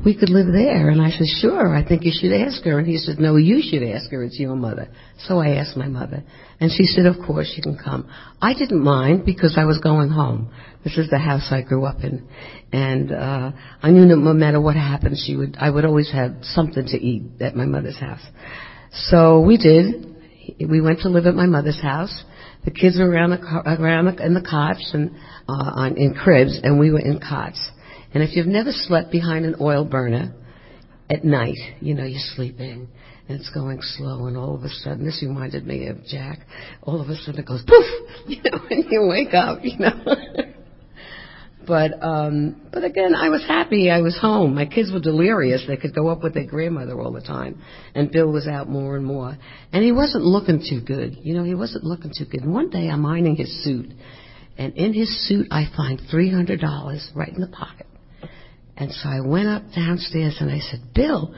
we 0.06 0.16
could 0.18 0.30
live 0.30 0.48
there. 0.48 0.90
And 0.90 1.02
I 1.02 1.10
said, 1.10 1.28
sure, 1.42 1.76
I 1.76 1.86
think 1.86 2.04
you 2.04 2.12
should 2.14 2.32
ask 2.32 2.64
her. 2.64 2.78
And 2.78 2.88
he 2.88 2.98
said, 2.98 3.20
no, 3.20 3.36
you 3.36 3.62
should 3.62 3.84
ask 3.84 4.12
her. 4.12 4.24
It's 4.24 4.40
your 4.40 4.56
mother. 4.56 4.90
So 5.28 5.40
I 5.40 5.56
asked 5.56 5.76
my 5.76 5.88
mother. 5.88 6.24
And 6.60 6.72
she 6.72 6.84
said, 6.84 7.06
of 7.06 7.16
course, 7.26 7.54
you 7.58 7.64
can 7.64 7.78
come. 7.84 8.08
I 8.42 8.54
didn't 8.54 8.84
mind 8.84 9.26
because 9.26 9.58
I 9.58 9.66
was 9.66 9.80
going 9.80 10.10
home. 10.10 10.54
This 10.84 10.98
is 10.98 11.10
the 11.10 11.18
house 11.18 11.48
I 11.52 11.62
grew 11.64 11.86
up 11.86 12.04
in. 12.04 12.28
And, 12.72 13.12
uh, 13.12 13.52
I 13.82 13.92
knew 13.92 14.08
that 14.08 14.18
no 14.18 14.34
matter 14.34 14.62
what 14.62 14.76
happened, 14.76 15.18
she 15.26 15.36
would, 15.36 15.58
I 15.60 15.70
would 15.70 15.86
always 15.86 16.12
have 16.12 16.36
something 16.42 16.86
to 16.86 16.98
eat 16.98 17.24
at 17.42 17.56
my 17.56 17.66
mother's 17.66 18.00
house. 18.00 18.26
So 18.92 19.42
we 19.42 19.58
did. 19.58 20.16
We 20.60 20.80
went 20.80 21.02
to 21.02 21.10
live 21.10 21.26
at 21.26 21.36
my 21.36 21.48
mother's 21.48 21.82
house. 21.82 22.24
The 22.66 22.72
kids 22.72 22.98
were 22.98 23.10
around 23.10 23.32
the, 23.32 23.78
around 23.80 24.06
the, 24.06 24.26
in 24.26 24.34
the 24.34 24.42
cots 24.42 24.92
and, 24.94 25.12
uh, 25.50 25.72
on, 25.76 25.98
in 25.98 26.14
cribs 26.14 26.60
and 26.62 26.80
we 26.80 26.92
were 26.92 27.00
in 27.00 27.20
cots. 27.20 27.60
And 28.14 28.24
if 28.24 28.36
you've 28.36 28.48
never 28.48 28.72
slept 28.72 29.12
behind 29.12 29.46
an 29.46 29.56
oil 29.60 29.86
burner 29.86 30.34
at 31.10 31.24
night, 31.24 31.58
you 31.80 31.94
know, 31.94 32.06
you're 32.06 32.20
sleeping 32.36 32.88
and 33.28 33.40
it's 33.40 33.50
going 33.50 33.80
slow 33.82 34.28
and 34.28 34.38
all 34.38 34.56
of 34.56 34.64
a 34.64 34.70
sudden, 34.70 35.06
this 35.06 35.22
reminded 35.22 35.66
me 35.66 35.88
of 35.88 36.04
Jack, 36.06 36.40
all 36.82 37.02
of 37.02 37.10
a 37.10 37.16
sudden 37.16 37.42
it 37.42 37.46
goes 37.46 37.64
poof, 37.68 37.86
you 38.28 38.38
know, 38.44 38.60
and 38.70 38.86
you 38.90 39.06
wake 39.08 39.34
up, 39.34 39.60
you 39.64 39.78
know. 39.78 39.92
but, 41.68 41.92
um, 42.02 42.62
but 42.72 42.86
again, 42.86 43.14
I 43.14 43.28
was 43.28 43.44
happy 43.46 43.92
I 43.92 44.00
was 44.00 44.18
home. 44.18 44.56
My 44.56 44.66
kids 44.66 44.92
were 44.92 45.02
delirious. 45.02 45.66
They 45.68 45.76
could 45.76 45.94
go 45.94 46.08
up 46.08 46.24
with 46.24 46.34
their 46.34 46.46
grandmother 46.46 47.00
all 47.02 47.12
the 47.12 47.22
time. 47.22 47.62
And 47.94 48.10
Bill 48.10 48.32
was 48.32 48.48
out 48.48 48.70
more 48.70 48.96
and 48.96 49.06
more. 49.06 49.38
And 49.74 49.84
he 49.84 49.92
wasn't 49.92 50.24
looking 50.24 50.64
too 50.68 50.80
good. 50.80 51.18
You 51.22 51.34
know, 51.34 51.44
he 51.44 51.56
wasn't 51.56 51.84
looking 51.84 52.14
too 52.18 52.26
good. 52.26 52.44
And 52.44 52.54
one 52.54 52.70
day 52.70 52.90
I'm 52.90 53.06
ironing 53.06 53.36
his 53.36 53.64
suit. 53.64 53.92
And 54.58 54.74
in 54.76 54.94
his 54.94 55.28
suit, 55.28 55.48
I 55.52 55.66
find 55.76 56.02
$300 56.12 57.16
right 57.16 57.30
in 57.30 57.42
the 57.42 57.48
pocket. 57.48 57.88
And 58.78 58.92
so 58.92 59.10
I 59.10 59.22
went 59.22 59.48
up 59.48 59.64
downstairs 59.76 60.38
and 60.40 60.52
I 60.52 60.60
said, 60.60 60.94
Bill, 60.94 61.34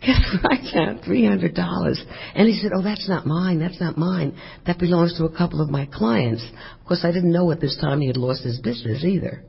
guess 0.00 0.20
what 0.42 0.52
I 0.52 0.72
found? 0.72 1.00
$300. 1.00 1.96
And 2.34 2.48
he 2.48 2.54
said, 2.60 2.72
oh, 2.74 2.82
that's 2.82 3.08
not 3.08 3.26
mine. 3.26 3.58
That's 3.58 3.80
not 3.80 3.98
mine. 3.98 4.38
That 4.66 4.78
belongs 4.78 5.16
to 5.18 5.24
a 5.24 5.36
couple 5.36 5.60
of 5.60 5.70
my 5.70 5.88
clients. 5.92 6.44
Of 6.80 6.86
course, 6.86 7.04
I 7.04 7.12
didn't 7.12 7.32
know 7.32 7.50
at 7.50 7.60
this 7.60 7.76
time 7.80 8.00
he 8.00 8.06
had 8.06 8.16
lost 8.16 8.44
his 8.44 8.60
business 8.60 9.04
either. 9.04 9.42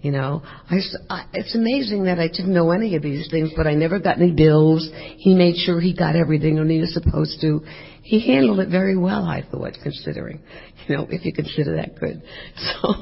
You 0.00 0.12
know, 0.12 0.42
I, 0.44 0.76
I, 1.10 1.24
it's 1.32 1.56
amazing 1.56 2.04
that 2.04 2.20
I 2.20 2.28
didn't 2.28 2.54
know 2.54 2.70
any 2.70 2.94
of 2.94 3.02
these 3.02 3.28
things, 3.30 3.50
but 3.56 3.66
I 3.66 3.74
never 3.74 3.98
got 3.98 4.18
any 4.18 4.30
bills. 4.30 4.88
He 5.16 5.34
made 5.34 5.56
sure 5.56 5.80
he 5.80 5.92
got 5.92 6.14
everything 6.14 6.56
when 6.56 6.70
he 6.70 6.78
was 6.78 6.94
supposed 6.94 7.40
to. 7.40 7.62
He 8.02 8.20
handled 8.20 8.60
it 8.60 8.68
very 8.68 8.96
well, 8.96 9.24
I 9.24 9.42
thought, 9.50 9.72
considering, 9.82 10.40
you 10.86 10.96
know, 10.96 11.08
if 11.10 11.24
you 11.24 11.32
consider 11.32 11.76
that 11.76 11.98
good. 11.98 12.22
So, 12.80 12.94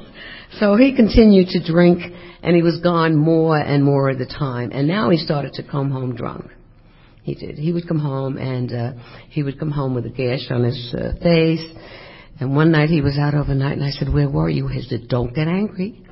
so 0.59 0.75
he 0.75 0.95
continued 0.95 1.49
to 1.49 1.71
drink, 1.71 2.01
and 2.41 2.55
he 2.55 2.63
was 2.63 2.79
gone 2.81 3.15
more 3.15 3.57
and 3.57 3.83
more 3.83 4.09
of 4.09 4.17
the 4.17 4.25
time. 4.25 4.71
And 4.71 4.87
now 4.87 5.09
he 5.11 5.17
started 5.17 5.53
to 5.53 5.63
come 5.63 5.91
home 5.91 6.15
drunk. 6.15 6.49
He 7.21 7.35
did. 7.35 7.57
He 7.57 7.73
would 7.73 7.87
come 7.87 7.99
home, 7.99 8.37
and 8.37 8.71
uh, 8.73 8.91
he 9.29 9.43
would 9.43 9.59
come 9.59 9.69
home 9.69 9.93
with 9.93 10.05
a 10.05 10.09
gash 10.09 10.49
on 10.49 10.63
his 10.63 10.95
uh, 10.97 11.11
face. 11.21 11.63
And 12.39 12.55
one 12.55 12.71
night 12.71 12.89
he 12.89 13.01
was 13.01 13.17
out 13.19 13.35
overnight, 13.35 13.73
and 13.73 13.83
I 13.83 13.91
said, 13.91 14.11
"Where 14.11 14.29
were 14.29 14.49
you?" 14.49 14.67
He 14.67 14.81
said, 14.83 15.09
"Don't 15.09 15.35
get 15.35 15.47
angry. 15.47 16.06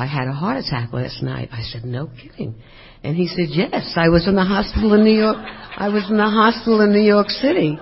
I 0.00 0.06
had 0.06 0.26
a 0.28 0.32
heart 0.32 0.56
attack 0.56 0.92
last 0.92 1.22
night." 1.22 1.48
I 1.52 1.62
said, 1.62 1.84
"No 1.84 2.08
kidding." 2.20 2.54
And 3.04 3.16
he 3.16 3.26
said, 3.28 3.48
"Yes, 3.50 3.92
I 3.96 4.08
was 4.08 4.26
in 4.26 4.34
the 4.34 4.44
hospital 4.56 4.94
in 4.94 5.04
New 5.04 5.18
York. 5.26 5.38
I 5.86 5.88
was 5.88 6.04
in 6.10 6.16
the 6.16 6.32
hospital 6.42 6.80
in 6.80 6.92
New 6.92 7.06
York 7.14 7.30
City." 7.30 7.78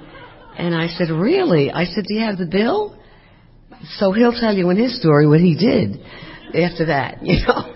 And 0.57 0.75
I 0.75 0.89
said, 0.89 1.11
"Really?" 1.11 1.71
I 1.71 1.85
said, 1.85 2.05
"Do 2.09 2.15
you 2.15 2.25
have 2.29 2.39
the 2.39 2.53
bill?" 2.61 2.97
So 3.99 4.13
he'll 4.13 4.39
tell 4.45 4.55
you 4.55 4.71
in 4.71 4.77
his 4.77 4.99
story 5.01 5.27
what 5.27 5.41
he 5.41 5.55
did 5.55 6.01
after 6.55 6.87
that, 6.87 7.19
you 7.31 7.39
know. 7.47 7.75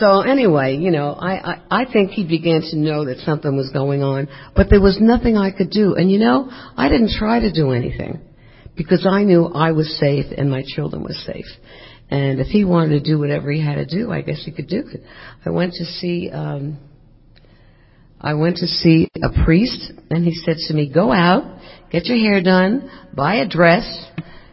So 0.00 0.22
anyway, 0.22 0.76
you 0.76 0.90
know, 0.90 1.12
I, 1.12 1.52
I, 1.52 1.82
I 1.82 1.92
think 1.92 2.10
he 2.10 2.24
began 2.26 2.62
to 2.62 2.76
know 2.76 3.04
that 3.04 3.18
something 3.18 3.56
was 3.56 3.70
going 3.70 4.02
on, 4.02 4.28
but 4.56 4.68
there 4.70 4.80
was 4.80 4.98
nothing 5.00 5.36
I 5.36 5.50
could 5.52 5.70
do. 5.70 5.94
And 5.94 6.10
you 6.10 6.18
know, 6.18 6.48
I 6.76 6.88
didn't 6.88 7.10
try 7.16 7.40
to 7.40 7.52
do 7.52 7.70
anything 7.70 8.20
because 8.76 9.06
I 9.08 9.22
knew 9.22 9.44
I 9.44 9.70
was 9.72 9.98
safe 10.00 10.26
and 10.36 10.50
my 10.50 10.64
children 10.66 11.02
were 11.04 11.12
safe. 11.12 11.46
And 12.14 12.38
if 12.38 12.46
he 12.46 12.64
wanted 12.64 12.90
to 12.90 13.00
do 13.00 13.18
whatever 13.18 13.50
he 13.50 13.60
had 13.60 13.74
to 13.74 13.86
do, 13.86 14.12
I 14.12 14.20
guess 14.20 14.40
he 14.44 14.52
could 14.52 14.68
do 14.68 14.84
it. 14.86 15.00
I 15.44 15.50
went 15.50 15.72
to 15.72 15.84
see, 15.84 16.30
um, 16.32 16.78
I 18.20 18.34
went 18.34 18.58
to 18.58 18.68
see 18.68 19.10
a 19.20 19.44
priest 19.44 19.92
and 20.10 20.24
he 20.24 20.32
said 20.32 20.58
to 20.68 20.74
me, 20.74 20.88
go 20.94 21.10
out, 21.10 21.58
get 21.90 22.04
your 22.04 22.18
hair 22.18 22.40
done, 22.40 22.88
buy 23.12 23.36
a 23.36 23.48
dress, 23.48 23.84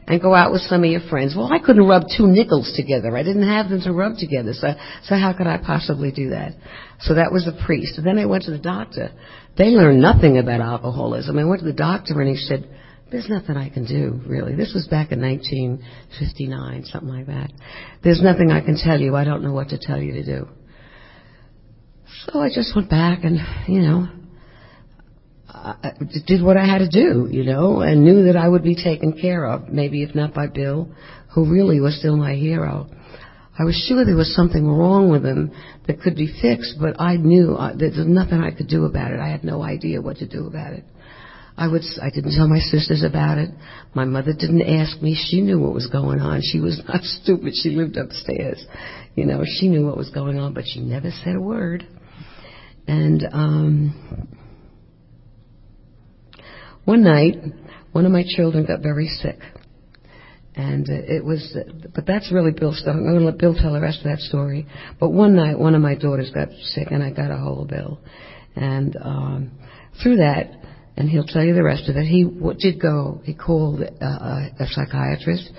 and 0.07 0.19
go 0.19 0.33
out 0.33 0.51
with 0.51 0.61
some 0.61 0.83
of 0.83 0.89
your 0.89 1.07
friends. 1.07 1.35
Well, 1.37 1.53
I 1.53 1.59
couldn't 1.59 1.85
rub 1.85 2.05
two 2.17 2.25
nickels 2.25 2.73
together. 2.75 3.15
I 3.15 3.21
didn't 3.21 3.47
have 3.47 3.69
them 3.69 3.81
to 3.81 3.93
rub 3.93 4.17
together. 4.17 4.53
So, 4.53 4.69
so 5.03 5.15
how 5.15 5.31
could 5.37 5.45
I 5.45 5.59
possibly 5.63 6.11
do 6.11 6.31
that? 6.31 6.53
So 7.01 7.13
that 7.13 7.31
was 7.31 7.45
the 7.45 7.63
priest. 7.63 7.95
And 7.99 8.07
then 8.07 8.17
I 8.17 8.25
went 8.25 8.45
to 8.45 8.51
the 8.51 8.57
doctor. 8.57 9.11
They 9.55 9.65
learned 9.65 10.01
nothing 10.01 10.39
about 10.39 10.61
alcoholism. 10.61 11.37
I 11.37 11.45
went 11.45 11.59
to 11.59 11.67
the 11.67 11.73
doctor 11.73 12.19
and 12.19 12.27
he 12.27 12.37
said, 12.37 12.67
there's 13.11 13.27
nothing 13.29 13.57
I 13.57 13.69
can 13.69 13.85
do, 13.85 14.21
really. 14.25 14.55
This 14.55 14.73
was 14.73 14.87
back 14.87 15.11
in 15.11 15.21
1959, 15.21 16.85
something 16.85 17.09
like 17.09 17.27
that. 17.27 17.51
There's 18.03 18.21
nothing 18.21 18.51
I 18.51 18.61
can 18.61 18.77
tell 18.81 18.99
you. 18.99 19.15
I 19.15 19.25
don't 19.25 19.43
know 19.43 19.51
what 19.51 19.69
to 19.69 19.77
tell 19.77 20.01
you 20.01 20.13
to 20.13 20.23
do. 20.23 20.47
So 22.25 22.39
I 22.39 22.47
just 22.47 22.73
went 22.75 22.89
back 22.89 23.23
and, 23.23 23.39
you 23.67 23.81
know, 23.81 24.07
I 25.49 25.91
did 26.25 26.41
what 26.41 26.55
I 26.55 26.65
had 26.65 26.79
to 26.79 26.89
do, 26.89 27.27
you 27.29 27.43
know, 27.43 27.81
and 27.81 28.03
knew 28.03 28.23
that 28.25 28.37
I 28.37 28.47
would 28.47 28.63
be 28.63 28.75
taken 28.75 29.19
care 29.19 29.45
of, 29.45 29.67
maybe 29.67 30.03
if 30.03 30.15
not 30.15 30.33
by 30.33 30.47
Bill, 30.47 30.89
who 31.33 31.51
really 31.51 31.81
was 31.81 31.99
still 31.99 32.15
my 32.15 32.35
hero. 32.35 32.89
I 33.59 33.65
was 33.65 33.75
sure 33.87 34.05
there 34.05 34.15
was 34.15 34.33
something 34.33 34.65
wrong 34.65 35.09
with 35.11 35.25
him 35.25 35.51
that 35.87 36.01
could 36.01 36.15
be 36.15 36.33
fixed, 36.41 36.77
but 36.79 36.99
I 36.99 37.17
knew 37.17 37.55
uh, 37.55 37.73
that 37.73 37.77
there 37.77 37.89
was 37.89 38.07
nothing 38.07 38.41
I 38.41 38.51
could 38.51 38.69
do 38.69 38.85
about 38.85 39.11
it. 39.11 39.19
I 39.19 39.27
had 39.27 39.43
no 39.43 39.61
idea 39.61 40.01
what 40.01 40.17
to 40.17 40.27
do 40.27 40.47
about 40.47 40.73
it. 40.73 40.85
I 41.57 41.67
would, 41.67 41.81
I 42.01 42.09
didn't 42.09 42.35
tell 42.35 42.47
my 42.47 42.59
sisters 42.59 43.03
about 43.03 43.37
it. 43.37 43.49
My 43.93 44.05
mother 44.05 44.33
didn't 44.37 44.61
ask 44.61 45.01
me. 45.01 45.15
She 45.29 45.41
knew 45.41 45.59
what 45.59 45.73
was 45.73 45.87
going 45.87 46.19
on. 46.19 46.41
She 46.41 46.59
was 46.59 46.81
not 46.87 47.01
stupid. 47.21 47.53
She 47.55 47.69
lived 47.71 47.97
upstairs. 47.97 48.65
You 49.15 49.25
know, 49.25 49.43
she 49.45 49.67
knew 49.67 49.85
what 49.85 49.97
was 49.97 50.09
going 50.09 50.39
on, 50.39 50.53
but 50.53 50.63
she 50.65 50.79
never 50.79 51.11
said 51.23 51.35
a 51.35 51.41
word. 51.41 51.85
And, 52.87 53.23
um, 53.31 54.27
one 56.85 57.03
night, 57.03 57.35
one 57.91 58.05
of 58.05 58.11
my 58.11 58.23
children 58.27 58.65
got 58.65 58.81
very 58.81 59.07
sick. 59.07 59.37
And 60.53 60.89
it 60.89 61.23
was, 61.23 61.55
but 61.95 62.05
that's 62.05 62.31
really 62.31 62.51
Bill's 62.51 62.79
stuff. 62.79 62.95
I'm 62.95 63.03
going 63.03 63.19
to 63.19 63.25
let 63.25 63.37
Bill 63.37 63.55
tell 63.55 63.71
the 63.71 63.79
rest 63.79 63.99
of 63.99 64.05
that 64.05 64.19
story. 64.19 64.67
But 64.99 65.09
one 65.09 65.35
night, 65.35 65.57
one 65.57 65.75
of 65.75 65.81
my 65.81 65.95
daughters 65.95 66.29
got 66.33 66.49
sick, 66.51 66.87
and 66.91 67.01
I 67.01 67.11
got 67.11 67.31
a 67.31 67.37
hold 67.37 67.61
of 67.61 67.67
Bill. 67.69 67.99
And 68.55 68.97
um, 69.01 69.51
through 70.03 70.17
that, 70.17 70.51
and 71.01 71.09
he'll 71.09 71.25
tell 71.25 71.43
you 71.43 71.53
the 71.53 71.63
rest 71.63 71.89
of 71.89 71.95
it, 71.95 72.05
he 72.05 72.23
did 72.59 72.79
go, 72.79 73.21
he 73.23 73.33
called 73.33 73.81
uh, 73.81 74.05
a 74.05 74.67
psychiatrist 74.67 75.49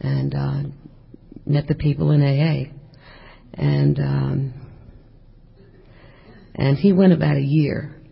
and 0.00 0.34
uh, 0.34 0.62
met 1.46 1.66
the 1.66 1.74
people 1.74 2.10
in 2.10 2.22
AA. 2.22 2.72
And 3.54 3.98
um, 3.98 4.54
and 6.54 6.76
he 6.76 6.92
went 6.92 7.12
about 7.12 7.36
a 7.36 7.42
year 7.42 8.02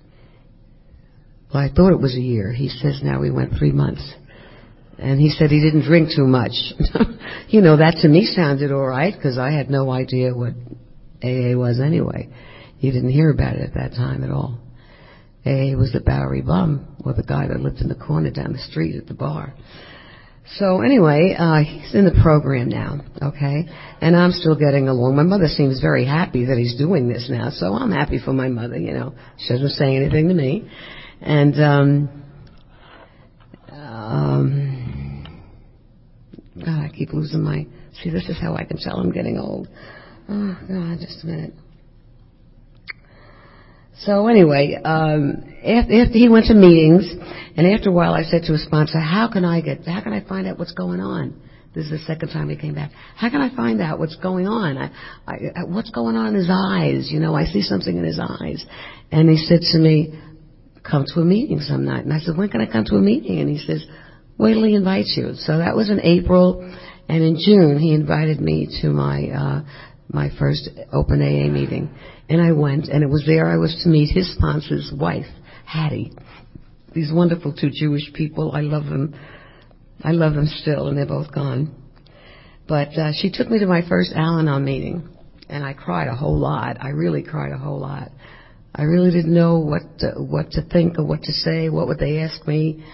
well, 1.53 1.63
I 1.63 1.69
thought 1.69 1.93
it 1.93 2.01
was 2.01 2.15
a 2.15 2.21
year. 2.21 2.53
He 2.53 2.69
says 2.69 3.01
now 3.03 3.21
we 3.21 3.31
went 3.31 3.59
three 3.59 3.73
months. 3.73 4.15
And 4.99 5.19
he 5.19 5.31
said 5.31 5.51
he 5.51 5.61
didn't 5.61 5.85
drink 5.85 6.11
too 6.15 6.27
much. 6.27 6.53
you 7.49 7.61
know, 7.61 7.79
that 7.79 7.99
to 8.03 8.09
me 8.09 8.25
sounded 8.25 8.71
all 8.71 8.87
right 8.87 9.15
because 9.15 9.39
I 9.39 9.51
had 9.51 9.71
no 9.71 9.91
idea 9.91 10.35
what 10.35 10.53
AA 11.23 11.57
was 11.57 11.81
anyway. 11.81 12.29
He 12.79 12.91
didn't 12.91 13.11
hear 13.11 13.31
about 13.31 13.57
it 13.57 13.63
at 13.63 13.75
that 13.75 13.93
time 13.93 14.23
at 14.23 14.31
all. 14.31 14.59
AA 15.47 15.77
was 15.77 15.93
the 15.93 16.01
Bowery 16.05 16.43
Bum, 16.43 16.97
or 17.05 17.15
the 17.15 17.23
guy 17.23 17.49
that 17.49 17.61
lived 17.61 17.81
in 17.81 17.89
the 17.89 17.95
corner 17.95 18.31
down 18.31 18.53
the 18.53 18.59
street 18.59 18.97
at 18.97 19.07
the 19.07 19.15
bar. 19.15 19.55
So 20.57 20.81
anyway, 20.83 21.35
uh, 21.39 21.63
he's 21.63 21.95
in 21.95 22.05
the 22.05 22.21
program 22.23 22.69
now, 22.69 23.01
okay? 23.23 23.69
And 24.01 24.17
I'm 24.17 24.33
still 24.33 24.57
getting 24.57 24.89
along. 24.89 25.17
My 25.17 25.23
mother 25.23 25.47
seems 25.47 25.81
very 25.81 26.05
happy 26.05 26.47
that 26.47 26.59
he's 26.59 26.77
doing 26.77 27.09
this 27.09 27.29
now, 27.31 27.51
so 27.51 27.75
I'm 27.75 27.93
happy 27.93 28.19
for 28.23 28.33
my 28.33 28.49
mother, 28.49 28.77
you 28.77 28.93
know. 28.93 29.15
She 29.39 29.49
doesn't 29.53 29.71
say 29.71 29.97
anything 29.97 30.29
to 30.29 30.35
me. 30.35 30.69
And 31.21 31.55
um, 31.63 32.25
um, 33.71 35.41
God, 36.59 36.85
I 36.85 36.91
keep 36.95 37.13
losing 37.13 37.43
my. 37.43 37.67
See, 38.03 38.11
this 38.11 38.29
is 38.29 38.39
how 38.41 38.55
I 38.55 38.65
can 38.65 38.79
tell 38.79 38.97
I'm 38.97 39.13
getting 39.13 39.39
old. 39.39 39.69
Oh 40.29 40.59
God, 40.69 40.99
just 41.01 41.23
a 41.23 41.27
minute. 41.27 41.55
So 44.05 44.29
anyway, 44.29 44.79
um, 44.83 45.45
after, 45.65 46.07
he 46.07 46.29
went 46.29 46.47
to 46.47 46.55
meetings, 46.55 47.13
and 47.57 47.67
after 47.67 47.91
a 47.91 47.93
while, 47.93 48.15
I 48.15 48.23
said 48.23 48.43
to 48.45 48.53
his 48.53 48.65
sponsor, 48.65 48.99
"How 48.99 49.29
can 49.31 49.45
I 49.45 49.61
get? 49.61 49.87
How 49.87 50.01
can 50.01 50.13
I 50.13 50.21
find 50.27 50.47
out 50.47 50.59
what's 50.59 50.73
going 50.73 51.01
on?" 51.01 51.35
This 51.75 51.85
is 51.85 51.91
the 51.93 51.99
second 51.99 52.31
time 52.31 52.49
he 52.49 52.57
came 52.57 52.75
back. 52.75 52.91
How 53.15 53.31
can 53.31 53.41
I 53.41 53.55
find 53.55 53.81
out 53.81 54.01
what's 54.01 54.17
going 54.17 54.49
on? 54.49 54.77
I, 54.77 54.91
I, 55.29 55.65
what's 55.67 55.91
going 55.91 56.17
on 56.17 56.29
in 56.29 56.35
his 56.35 56.51
eyes? 56.51 57.09
You 57.13 57.21
know, 57.21 57.37
I 57.37 57.45
see 57.45 57.63
something 57.63 57.97
in 57.97 58.03
his 58.03 58.19
eyes. 58.19 58.65
And 59.13 59.31
he 59.31 59.37
said 59.37 59.61
to 59.73 59.79
me, 59.79 60.19
come 60.83 61.05
to 61.15 61.21
a 61.21 61.25
meeting 61.25 61.61
some 61.61 61.85
night. 61.85 62.05
And 62.05 62.13
I 62.13 62.19
said, 62.19 62.37
when 62.37 62.49
can 62.49 62.61
I 62.61 62.67
come 62.67 62.85
to 62.87 62.97
a 62.97 63.01
meeting? 63.01 63.39
And 63.39 63.49
he 63.49 63.59
says, 63.59 63.87
wait 64.37 64.55
till 64.55 64.65
he 64.65 64.75
invites 64.75 65.15
you. 65.17 65.35
So 65.37 65.59
that 65.59 65.77
was 65.77 65.91
in 65.91 66.01
April. 66.01 66.61
And 67.09 67.23
in 67.23 67.37
June, 67.39 67.79
he 67.79 67.95
invited 67.95 68.41
me 68.41 68.69
to 68.83 68.89
my, 68.89 69.29
uh, 69.29 69.63
my 70.13 70.29
first 70.39 70.69
open 70.93 71.23
AA 71.23 71.51
meeting. 71.51 71.91
And 72.29 72.41
I 72.41 72.53
went, 72.53 72.89
and 72.89 73.03
it 73.03 73.09
was 73.09 73.25
there 73.27 73.47
I 73.47 73.57
was 73.57 73.81
to 73.83 73.89
meet 73.89 74.15
his 74.15 74.33
sponsor's 74.35 74.93
wife, 74.97 75.27
Hattie. 75.65 76.13
These 76.95 77.13
wonderful 77.13 77.53
two 77.53 77.71
Jewish 77.73 78.13
people. 78.15 78.53
I 78.53 78.61
love 78.61 78.85
them. 78.85 79.15
I 80.03 80.13
love 80.13 80.35
them 80.35 80.47
still, 80.47 80.89
and 80.89 80.99
they're 80.99 81.07
both 81.07 81.33
gone. 81.33 81.75
But 82.67 82.89
uh, 82.99 83.13
she 83.13 83.31
took 83.31 83.49
me 83.49 83.59
to 83.61 83.67
my 83.67 83.83
first 83.89 84.13
Al-Anon 84.15 84.65
meeting, 84.65 85.09
and 85.49 85.65
I 85.65 85.73
cried 85.73 86.09
a 86.09 86.17
whole 86.17 86.39
lot. 86.39 86.77
I 86.81 86.89
really 86.89 87.23
cried 87.23 87.53
a 87.53 87.59
whole 87.59 87.81
lot. 87.81 88.11
I 88.75 88.83
really 88.83 89.11
didn't 89.11 89.35
know 89.35 89.59
what 89.59 89.83
to, 89.99 90.13
what 90.17 90.53
to 90.53 90.63
think 90.63 90.99
or 90.99 91.05
what 91.05 91.23
to 91.23 91.33
say. 91.33 91.69
What 91.69 91.89
would 91.89 91.99
they 91.99 92.19
ask 92.19 92.47
me? 92.47 92.85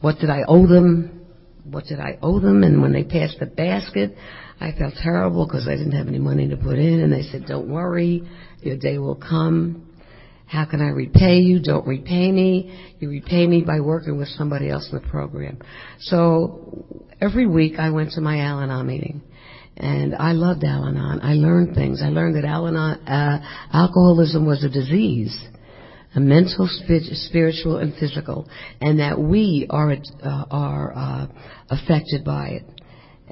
What 0.00 0.18
did 0.18 0.30
I 0.30 0.42
owe 0.46 0.66
them? 0.66 1.26
What 1.64 1.84
did 1.84 2.00
I 2.00 2.18
owe 2.20 2.40
them? 2.40 2.64
And 2.64 2.82
when 2.82 2.92
they 2.92 3.04
passed 3.04 3.38
the 3.38 3.46
basket, 3.46 4.16
I 4.62 4.72
felt 4.78 4.94
terrible 5.02 5.46
because 5.46 5.66
I 5.66 5.76
didn't 5.76 5.92
have 5.92 6.08
any 6.08 6.18
money 6.18 6.48
to 6.48 6.56
put 6.56 6.78
in. 6.78 7.00
And 7.00 7.12
they 7.12 7.22
said, 7.22 7.46
"Don't 7.46 7.68
worry, 7.68 8.22
your 8.60 8.76
day 8.76 8.98
will 8.98 9.16
come." 9.16 9.88
How 10.46 10.66
can 10.66 10.82
I 10.82 10.88
repay 10.88 11.38
you? 11.38 11.60
Don't 11.60 11.86
repay 11.86 12.30
me. 12.30 12.94
You 13.00 13.08
repay 13.08 13.46
me 13.46 13.62
by 13.62 13.80
working 13.80 14.18
with 14.18 14.28
somebody 14.28 14.68
else 14.68 14.86
in 14.92 15.00
the 15.00 15.08
program. 15.08 15.58
So 15.98 16.84
every 17.22 17.46
week 17.46 17.78
I 17.78 17.88
went 17.88 18.12
to 18.12 18.20
my 18.20 18.38
Al-Anon 18.40 18.86
meeting. 18.86 19.22
And 19.78 20.14
I 20.14 20.32
loved 20.32 20.62
Al 20.64 20.84
Anon. 20.84 21.20
I 21.22 21.32
learned 21.32 21.74
things. 21.74 22.02
I 22.02 22.10
learned 22.10 22.36
that 22.36 22.44
Al 22.44 22.68
Anon, 22.68 23.06
uh, 23.06 23.40
alcoholism 23.72 24.44
was 24.44 24.62
a 24.62 24.68
disease, 24.68 25.34
a 26.14 26.20
mental, 26.20 26.68
spiritual, 26.68 27.78
and 27.78 27.94
physical, 27.94 28.46
and 28.82 29.00
that 29.00 29.18
we 29.18 29.66
are 29.70 29.92
uh, 29.92 30.44
are 30.50 30.92
uh, 30.94 31.26
affected 31.70 32.24
by 32.24 32.48
it. 32.48 32.64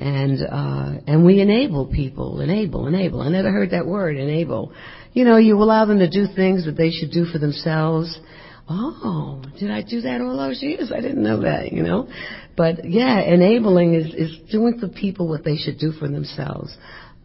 And 0.00 0.40
uh, 0.42 1.02
and 1.06 1.26
we 1.26 1.42
enable 1.42 1.86
people, 1.86 2.40
enable, 2.40 2.86
enable. 2.86 3.20
I 3.20 3.28
never 3.28 3.52
heard 3.52 3.72
that 3.72 3.86
word, 3.86 4.16
enable. 4.16 4.72
You 5.12 5.24
know, 5.24 5.36
you 5.36 5.56
allow 5.56 5.84
them 5.84 5.98
to 5.98 6.08
do 6.08 6.26
things 6.34 6.64
that 6.64 6.76
they 6.76 6.90
should 6.90 7.10
do 7.10 7.26
for 7.26 7.38
themselves. 7.38 8.18
Oh, 8.66 9.42
did 9.58 9.70
I 9.70 9.82
do 9.82 10.00
that 10.00 10.22
all 10.22 10.38
those 10.38 10.62
years? 10.62 10.90
I 10.90 11.02
didn't 11.02 11.22
know 11.22 11.42
that, 11.42 11.72
you 11.72 11.82
know. 11.82 12.08
But 12.56 12.88
yeah, 12.88 13.20
enabling 13.20 13.94
is, 13.94 14.14
is 14.14 14.38
doing 14.50 14.78
for 14.78 14.88
people 14.88 15.28
what 15.28 15.44
they 15.44 15.56
should 15.56 15.78
do 15.78 15.92
for 15.92 16.08
themselves. 16.08 16.74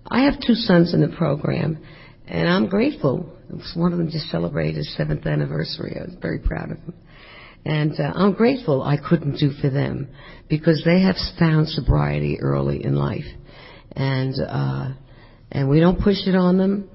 I 0.06 0.24
have 0.24 0.34
two 0.46 0.56
sons 0.56 0.94
in 0.94 1.02
the 1.02 1.16
program, 1.16 1.78
and 2.28 2.50
I'm 2.50 2.68
grateful. 2.68 3.32
One 3.76 3.94
of 3.94 4.00
them 4.00 4.10
just 4.10 4.30
celebrated 4.32 4.78
his 4.78 4.96
seventh 4.98 5.26
anniversary. 5.26 5.96
I 5.98 6.06
was 6.06 6.16
very 6.22 6.40
proud 6.40 6.72
of 6.72 6.78
him. 6.80 6.94
And 7.66 8.00
uh, 8.00 8.12
I'm 8.16 8.34
grateful 8.34 8.84
I 8.84 8.98
couldn't 8.98 9.38
do 9.38 9.52
for 9.60 9.70
them 9.70 10.10
because 10.48 10.84
they 10.86 11.02
have 11.02 11.16
found 11.40 11.68
sobriety 11.68 12.40
early 12.40 12.86
in 12.86 12.96
life. 12.96 13.26
And, 13.94 14.36
uh, 14.48 14.90
and 15.52 15.70
we 15.70 15.80
don't 15.80 16.00
push 16.00 16.28
it 16.28 16.36
on 16.36 16.58
them. 16.58 16.90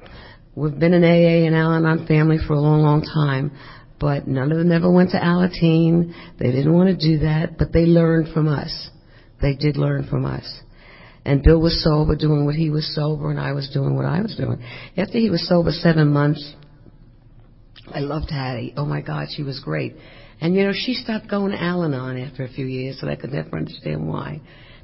We've 0.55 0.79
been 0.79 0.95
in 0.95 1.03
AA 1.03 1.47
and 1.47 1.55
Al-Anon 1.55 2.07
family 2.07 2.39
for 2.47 2.55
a 2.55 2.61
long, 2.61 2.83
long 2.83 3.03
time 3.03 3.53
but 4.01 4.27
none 4.27 4.51
of 4.51 4.59
them 4.59 4.73
ever 4.73 4.91
went 4.91 5.11
to 5.11 5.19
Alateen. 5.19 6.15
They 6.39 6.51
didn't 6.51 6.73
want 6.73 6.89
to 6.89 7.07
do 7.07 7.19
that, 7.19 7.59
but 7.59 7.73
they 7.73 7.85
learned 7.85 8.33
from 8.33 8.49
us. 8.49 8.89
They 9.43 9.55
did 9.55 9.77
learn 9.77 10.09
from 10.09 10.25
us. 10.25 10.61
And 11.25 11.43
Bill 11.43 11.61
was 11.61 11.85
sober, 11.85 12.17
doing 12.17 12.47
what 12.47 12.55
he 12.55 12.71
was 12.71 12.95
sober, 12.95 13.31
and 13.31 13.39
I 13.39 13.53
was 13.53 13.71
doing 13.73 13.95
what 13.95 14.07
I 14.07 14.23
was 14.23 14.35
doing. 14.37 14.63
After 14.97 15.19
he 15.19 15.29
was 15.29 15.47
sober 15.47 15.71
seven 15.71 16.09
months, 16.09 16.55
I 17.95 18.01
loved 18.01 18.31
Hattie. 18.31 18.73
Oh 18.77 18.87
my 18.87 19.03
God, 19.03 19.29
she 19.37 19.43
was 19.43 19.61
great. 19.61 19.97
And 20.41 20.55
you 20.55 20.65
know, 20.65 20.73
she 20.75 20.95
stopped 20.95 21.29
going 21.29 21.53
to 21.53 21.63
Al-Anon 21.63 22.19
after 22.19 22.45
a 22.45 22.49
few 22.49 22.67
years, 22.67 22.99
and 23.03 23.11
I 23.11 23.17
could 23.17 23.33
never 23.33 23.57
understand 23.57 24.09
why. 24.09 24.41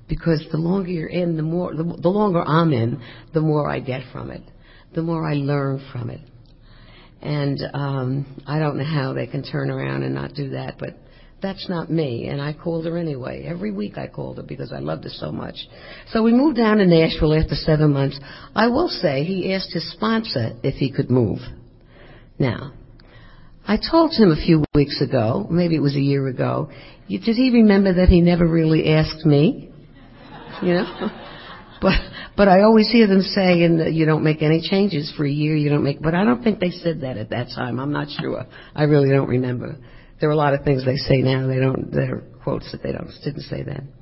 Because 0.09 0.45
the 0.53 0.59
longer 0.59 0.91
you're 0.91 1.09
in, 1.09 1.37
the 1.37 1.43
more, 1.43 1.75
the, 1.75 1.83
the 1.83 2.09
longer 2.09 2.43
I'm 2.43 2.73
in, 2.73 3.01
the 3.33 3.41
more 3.41 3.69
I 3.69 3.81
get 3.81 4.03
from 4.13 4.31
it. 4.31 4.43
The 4.95 5.03
more 5.03 5.27
I 5.27 5.35
learn 5.35 5.85
from 5.93 6.11
it. 6.11 6.21
And 7.23 7.61
um, 7.75 8.43
I 8.47 8.59
don't 8.59 8.77
know 8.77 8.85
how 8.85 9.15
they 9.15 9.27
can 9.27 9.43
turn 9.43 9.71
around 9.71 10.03
and 10.03 10.15
not 10.15 10.35
do 10.35 10.51
that, 10.51 10.77
but 10.79 10.97
that's 11.43 11.69
not 11.69 11.91
me. 11.91 12.29
And 12.29 12.41
I 12.41 12.53
called 12.53 12.87
her 12.87 12.97
anyway. 12.97 13.45
Every 13.47 13.73
week 13.73 13.99
I 13.99 14.07
called 14.07 14.37
her 14.37 14.43
because 14.43 14.73
I 14.73 14.79
loved 14.79 15.05
her 15.05 15.11
so 15.11 15.33
much. 15.33 15.57
So 16.11 16.23
we 16.23 16.33
moved 16.33 16.57
down 16.57 16.79
to 16.79 16.87
Nashville 16.87 17.35
after 17.35 17.55
seven 17.55 17.93
months. 17.93 18.19
I 18.55 18.69
will 18.69 18.89
say 18.89 19.25
he 19.25 19.53
asked 19.53 19.73
his 19.73 19.91
sponsor 19.93 20.53
if 20.63 20.75
he 20.75 20.93
could 20.93 21.11
move. 21.11 21.39
Now, 22.39 22.73
I 23.69 23.79
told 23.79 24.13
him 24.13 24.31
a 24.31 24.37
few 24.37 24.65
weeks 24.75 25.01
ago, 25.01 25.47
maybe 25.51 25.75
it 25.75 25.83
was 25.83 25.97
a 25.97 26.01
year 26.01 26.27
ago, 26.29 26.71
did 27.09 27.23
he 27.23 27.51
remember 27.53 27.95
that 27.95 28.09
he 28.09 28.21
never 28.21 28.47
really 28.47 28.93
asked 28.93 29.25
me? 29.25 29.71
you 30.63 30.75
know. 30.75 31.11
But 31.79 32.01
but 32.39 32.49
I 32.49 32.63
always 32.63 32.89
hear 32.91 33.07
them 33.07 33.21
say, 33.21 33.63
and 33.63 33.95
you 33.95 34.07
don't 34.07 34.25
make 34.25 34.41
any 34.41 34.63
changes 34.63 35.13
for 35.15 35.27
a 35.27 35.31
year. 35.31 35.55
You 35.55 35.69
don't 35.69 35.85
make. 35.85 36.01
But 36.01 36.15
I 36.15 36.25
don't 36.25 36.43
think 36.43 36.59
they 36.59 36.71
said 36.71 37.03
that 37.03 37.19
at 37.19 37.29
that 37.29 37.49
time. 37.55 37.79
I'm 37.79 37.93
not 37.93 38.09
sure. 38.19 38.47
I 38.75 38.85
really 38.85 39.11
don't 39.11 39.29
remember. 39.29 39.77
There 40.19 40.31
are 40.31 40.33
a 40.33 40.37
lot 40.37 40.55
of 40.55 40.65
things 40.65 40.87
they 40.87 40.97
say 40.97 41.19
now. 41.19 41.47
They 41.47 41.59
don't. 41.59 41.93
They're 41.93 42.23
quotes 42.43 42.73
that 42.73 42.83
they 42.83 42.93
don't 42.93 43.11
didn't 43.23 43.43
say 43.43 43.63
then. 43.63 43.93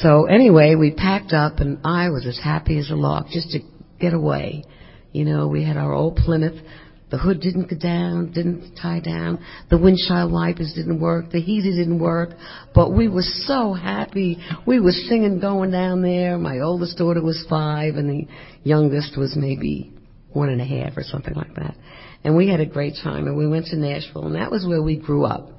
So 0.00 0.24
anyway, 0.24 0.74
we 0.74 0.94
packed 0.94 1.32
up, 1.32 1.60
and 1.60 1.78
I 1.84 2.10
was 2.10 2.26
as 2.26 2.40
happy 2.42 2.76
as 2.76 2.90
a 2.90 2.96
lark 2.96 3.28
just 3.28 3.50
to 3.52 3.60
get 4.00 4.12
away. 4.12 4.64
You 5.12 5.24
know, 5.24 5.46
we 5.46 5.62
had 5.62 5.76
our 5.76 5.92
old 5.92 6.16
Plymouth 6.16 6.60
the 7.08 7.18
hood 7.18 7.40
didn't 7.40 7.70
go 7.70 7.76
down, 7.76 8.32
didn't 8.32 8.76
tie 8.82 8.98
down. 8.98 9.38
The 9.70 9.78
windshield 9.78 10.32
wipers 10.32 10.72
didn't 10.74 11.00
work. 11.00 11.30
The 11.30 11.40
heater 11.40 11.70
didn't 11.70 12.00
work. 12.00 12.30
But 12.74 12.92
we 12.92 13.06
were 13.06 13.22
so 13.22 13.74
happy. 13.74 14.38
We 14.66 14.80
were 14.80 14.90
singing 14.90 15.38
going 15.40 15.70
down 15.70 16.02
there. 16.02 16.36
My 16.36 16.58
oldest 16.60 16.98
daughter 16.98 17.22
was 17.22 17.46
five, 17.48 17.94
and 17.94 18.10
the 18.10 18.28
youngest 18.64 19.16
was 19.16 19.36
maybe 19.36 19.92
one 20.32 20.48
and 20.48 20.60
a 20.60 20.64
half 20.64 20.96
or 20.96 21.04
something 21.04 21.34
like 21.34 21.54
that. 21.54 21.76
And 22.24 22.36
we 22.36 22.48
had 22.48 22.58
a 22.58 22.66
great 22.66 22.94
time. 23.02 23.28
And 23.28 23.36
we 23.36 23.46
went 23.46 23.66
to 23.66 23.76
Nashville, 23.76 24.26
and 24.26 24.34
that 24.34 24.50
was 24.50 24.66
where 24.66 24.82
we 24.82 24.96
grew 24.96 25.24
up. 25.24 25.50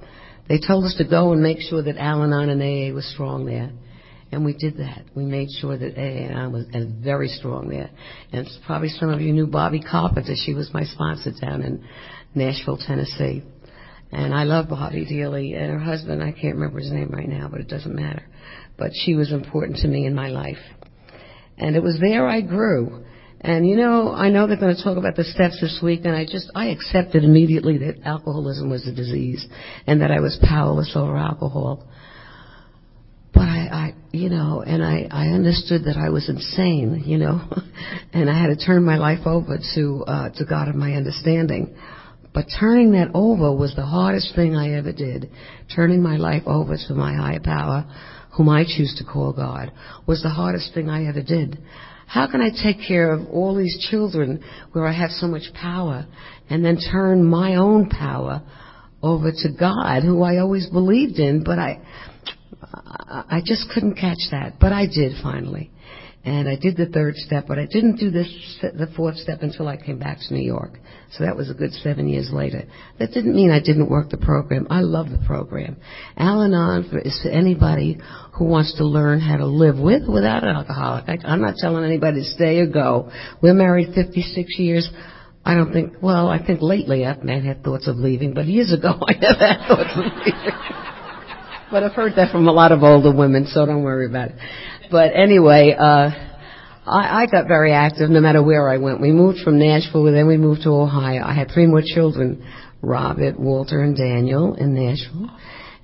They 0.50 0.60
told 0.60 0.84
us 0.84 0.96
to 0.98 1.06
go 1.06 1.32
and 1.32 1.42
make 1.42 1.60
sure 1.62 1.82
that 1.82 1.98
Al-Anon 1.98 2.50
and 2.50 2.62
AA 2.62 2.94
was 2.94 3.10
strong 3.14 3.46
there. 3.46 3.72
And 4.32 4.44
we 4.44 4.54
did 4.54 4.78
that. 4.78 5.04
We 5.16 5.24
made 5.24 5.50
sure 5.60 5.78
that 5.78 5.98
AA 5.98 6.50
was 6.50 6.66
and 6.74 7.04
very 7.04 7.30
strong 7.30 7.70
there. 7.70 7.90
And 8.34 8.48
probably 8.66 8.90
some 8.90 9.10
of 9.10 9.22
you 9.22 9.32
knew 9.32 9.48
Bobby 9.48 9.82
Carpenter. 9.82 10.34
She 10.36 10.54
was 10.54 10.70
my 10.74 10.84
sponsor 10.84 11.32
down 11.40 11.62
in 11.62 11.86
Nashville, 12.36 12.78
Tennessee. 12.78 13.44
And 14.12 14.34
I 14.34 14.44
love 14.44 14.70
Bobby 14.70 15.06
dearly. 15.06 15.54
And 15.54 15.72
her 15.72 15.80
husband, 15.80 16.22
I 16.22 16.32
can't 16.32 16.56
remember 16.56 16.80
his 16.80 16.92
name 16.92 17.10
right 17.10 17.28
now, 17.28 17.48
but 17.50 17.62
it 17.62 17.70
doesn't 17.70 17.96
matter. 17.96 18.26
But 18.78 18.92
she 18.94 19.16
was 19.16 19.32
important 19.32 19.80
to 19.80 19.88
me 19.88 20.06
in 20.06 20.14
my 20.14 20.28
life. 20.28 20.58
And 21.58 21.76
it 21.76 21.84
was 21.84 21.98
there 22.00 22.28
I 22.28 22.42
grew. 22.42 23.06
And 23.40 23.68
you 23.68 23.76
know, 23.76 24.12
I 24.12 24.30
know 24.30 24.48
they're 24.48 24.58
going 24.58 24.76
to 24.76 24.84
talk 24.84 24.98
about 24.98 25.16
the 25.16 25.24
steps 25.24 25.62
this 25.62 25.80
week, 25.84 26.02
and 26.06 26.16
I 26.16 26.26
just, 26.26 26.52
I 26.56 26.68
accepted 26.68 27.24
immediately 27.24 27.78
that 27.80 28.02
alcoholism 28.04 28.70
was 28.70 28.88
a 28.88 28.92
disease 28.92 29.46
and 29.86 30.02
that 30.02 30.12
I 30.12 30.20
was 30.20 30.40
powerless 30.42 30.94
over 30.96 31.16
alcohol. 31.16 31.88
But 33.34 33.44
I 33.44 33.77
you 34.12 34.30
know, 34.30 34.64
and 34.66 34.84
I, 34.84 35.08
I 35.12 35.28
understood 35.28 35.84
that 35.86 35.98
I 35.98 36.10
was 36.10 36.30
insane, 36.30 37.04
you 37.06 37.18
know, 37.18 37.42
and 38.14 38.30
I 38.30 38.40
had 38.40 38.58
to 38.58 38.66
turn 38.66 38.84
my 38.84 38.98
life 38.98 39.26
over 39.26 39.58
to, 39.76 40.04
uh, 40.08 40.30
to 40.30 40.46
God 40.46 40.68
of 40.68 40.76
my 40.76 40.94
understanding. 40.94 41.76
But 42.34 42.46
turning 42.60 42.92
that 42.92 43.12
over 43.14 43.52
was 43.52 43.74
the 43.76 43.86
hardest 43.86 44.36
thing 44.36 44.56
I 44.56 44.78
ever 44.78 44.92
did. 44.92 45.30
Turning 45.76 46.02
my 46.02 46.18
life 46.18 46.44
over 46.46 46.78
to 46.88 46.94
my 46.94 47.16
higher 47.16 47.40
power, 47.40 47.86
whom 48.36 48.50
I 48.50 48.64
choose 48.64 48.96
to 49.00 49.12
call 49.12 49.34
God, 49.34 49.72
was 50.06 50.22
the 50.22 50.30
hardest 50.30 50.74
thing 50.74 50.90
I 50.90 51.08
ever 51.08 51.22
did. 51.22 51.58
How 52.06 52.30
can 52.30 52.40
I 52.40 52.50
take 52.50 52.78
care 52.88 53.12
of 53.12 53.28
all 53.30 53.56
these 53.56 53.88
children 53.90 54.44
where 54.72 54.86
I 54.86 54.94
have 54.94 55.10
so 55.10 55.28
much 55.28 55.52
power 55.60 56.06
and 56.50 56.64
then 56.64 56.78
turn 56.78 57.26
my 57.26 57.56
own 57.56 57.90
power 57.90 58.44
over 59.04 59.32
to 59.32 59.50
God, 59.60 60.04
who 60.04 60.24
I 60.24 60.38
always 60.38 60.68
believed 60.68 61.20
in, 61.20 61.44
but 61.44 61.60
I, 61.60 61.82
I 62.74 63.42
just 63.46 63.70
couldn't 63.74 63.96
catch 63.96 64.20
that, 64.32 64.60
but 64.60 64.74
I 64.74 64.86
did 64.86 65.14
finally. 65.22 65.72
And 66.26 66.50
I 66.50 66.58
did 66.58 66.76
the 66.76 66.88
third 66.88 67.16
step, 67.16 67.46
but 67.48 67.58
I 67.58 67.66
didn't 67.66 67.96
do 67.96 68.12
this, 68.12 68.28
the 68.62 68.90
fourth 68.98 69.16
step 69.16 69.44
until 69.44 69.70
I 69.70 69.78
came 69.78 69.98
back 69.98 70.18
to 70.20 70.34
New 70.34 70.44
York. 70.44 70.78
So 71.14 71.24
that 71.24 71.38
was 71.38 71.50
a 71.50 71.54
good 71.54 71.72
seven 71.72 72.10
years 72.10 72.30
later. 72.34 72.64
That 73.00 73.12
didn't 73.12 73.34
mean 73.34 73.50
I 73.50 73.62
didn't 73.62 73.90
work 73.90 74.10
the 74.10 74.18
program. 74.18 74.68
I 74.70 74.82
love 74.82 75.10
the 75.10 75.24
program. 75.26 75.78
Al-Anon 76.18 77.00
is 77.06 77.18
for 77.24 77.30
anybody 77.30 77.98
who 78.34 78.44
wants 78.44 78.76
to 78.76 78.84
learn 78.84 79.22
how 79.22 79.38
to 79.38 79.46
live 79.46 79.78
with 79.78 80.06
without 80.06 80.44
an 80.44 80.50
alcoholic. 80.50 81.06
I, 81.08 81.18
I'm 81.26 81.42
not 81.42 81.56
telling 81.60 81.86
anybody 81.86 82.24
to 82.24 82.28
stay 82.28 82.60
or 82.60 82.68
go. 82.68 83.10
We're 83.42 83.54
married 83.54 83.94
56 83.96 84.60
years. 84.60 84.90
I 85.46 85.56
don't 85.56 85.72
think, 85.72 85.94
well, 86.02 86.28
I 86.28 86.46
think 86.46 86.62
lately 86.62 87.06
I've 87.06 87.22
had 87.22 87.64
thoughts 87.64 87.88
of 87.88 87.96
leaving, 87.96 88.34
but 88.34 88.48
years 88.48 88.74
ago 88.74 89.00
I 89.08 89.14
never 89.14 89.48
had 89.48 89.68
thoughts 89.70 89.94
of 89.96 90.06
leaving. 90.26 90.97
But 91.70 91.84
I've 91.84 91.94
heard 91.94 92.14
that 92.16 92.32
from 92.32 92.48
a 92.48 92.52
lot 92.54 92.72
of 92.72 92.82
older 92.82 93.14
women, 93.14 93.46
so 93.46 93.66
don't 93.66 93.84
worry 93.84 94.06
about 94.06 94.30
it. 94.30 94.36
But 94.90 95.12
anyway, 95.14 95.76
uh, 95.78 96.10
I, 96.86 97.24
I 97.24 97.26
got 97.30 97.48
very 97.48 97.74
active 97.74 98.10
no 98.10 98.22
matter 98.22 98.42
where 98.42 98.70
I 98.70 98.78
went. 98.78 99.02
We 99.02 99.12
moved 99.12 99.40
from 99.44 99.60
Nashville, 99.60 100.06
then 100.06 100.28
we 100.28 100.38
moved 100.38 100.62
to 100.64 100.70
Ohio. 100.70 101.24
I 101.26 101.34
had 101.34 101.52
three 101.54 101.68
more 101.68 101.82
children, 101.84 102.46
Robert, 102.82 103.38
Walter, 103.38 103.82
and 103.82 103.98
Daniel 103.98 104.54
in 104.56 104.76
Nashville. 104.76 105.30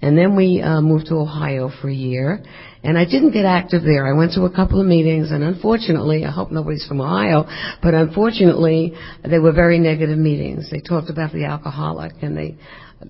And 0.02 0.18
then 0.18 0.38
we 0.38 0.62
uh, 0.62 0.80
moved 0.80 1.08
to 1.08 1.16
Ohio 1.16 1.70
for 1.82 1.90
a 1.90 1.94
year. 1.94 2.42
And 2.82 2.98
I 2.98 3.04
didn't 3.04 3.32
get 3.32 3.46
active 3.46 3.84
there. 3.84 4.08
I 4.08 4.18
went 4.18 4.34
to 4.34 4.44
a 4.44 4.54
couple 4.54 4.80
of 4.80 4.88
meetings, 4.88 5.32
and 5.32 5.44
unfortunately, 5.44 6.24
I 6.24 6.32
hope 6.32 6.52
nobody's 6.52 6.86
from 6.86 7.02
Ohio, 7.02 7.46
but 7.82 7.94
unfortunately, 7.94 8.94
they 9.24 9.40
were 9.40 9.54
very 9.54 9.80
negative 9.80 10.18
meetings. 10.18 10.70
They 10.72 10.82
talked 10.82 11.10
about 11.10 11.34
the 11.34 11.46
alcoholic, 11.46 12.14
and 12.22 12.38
they 12.38 12.58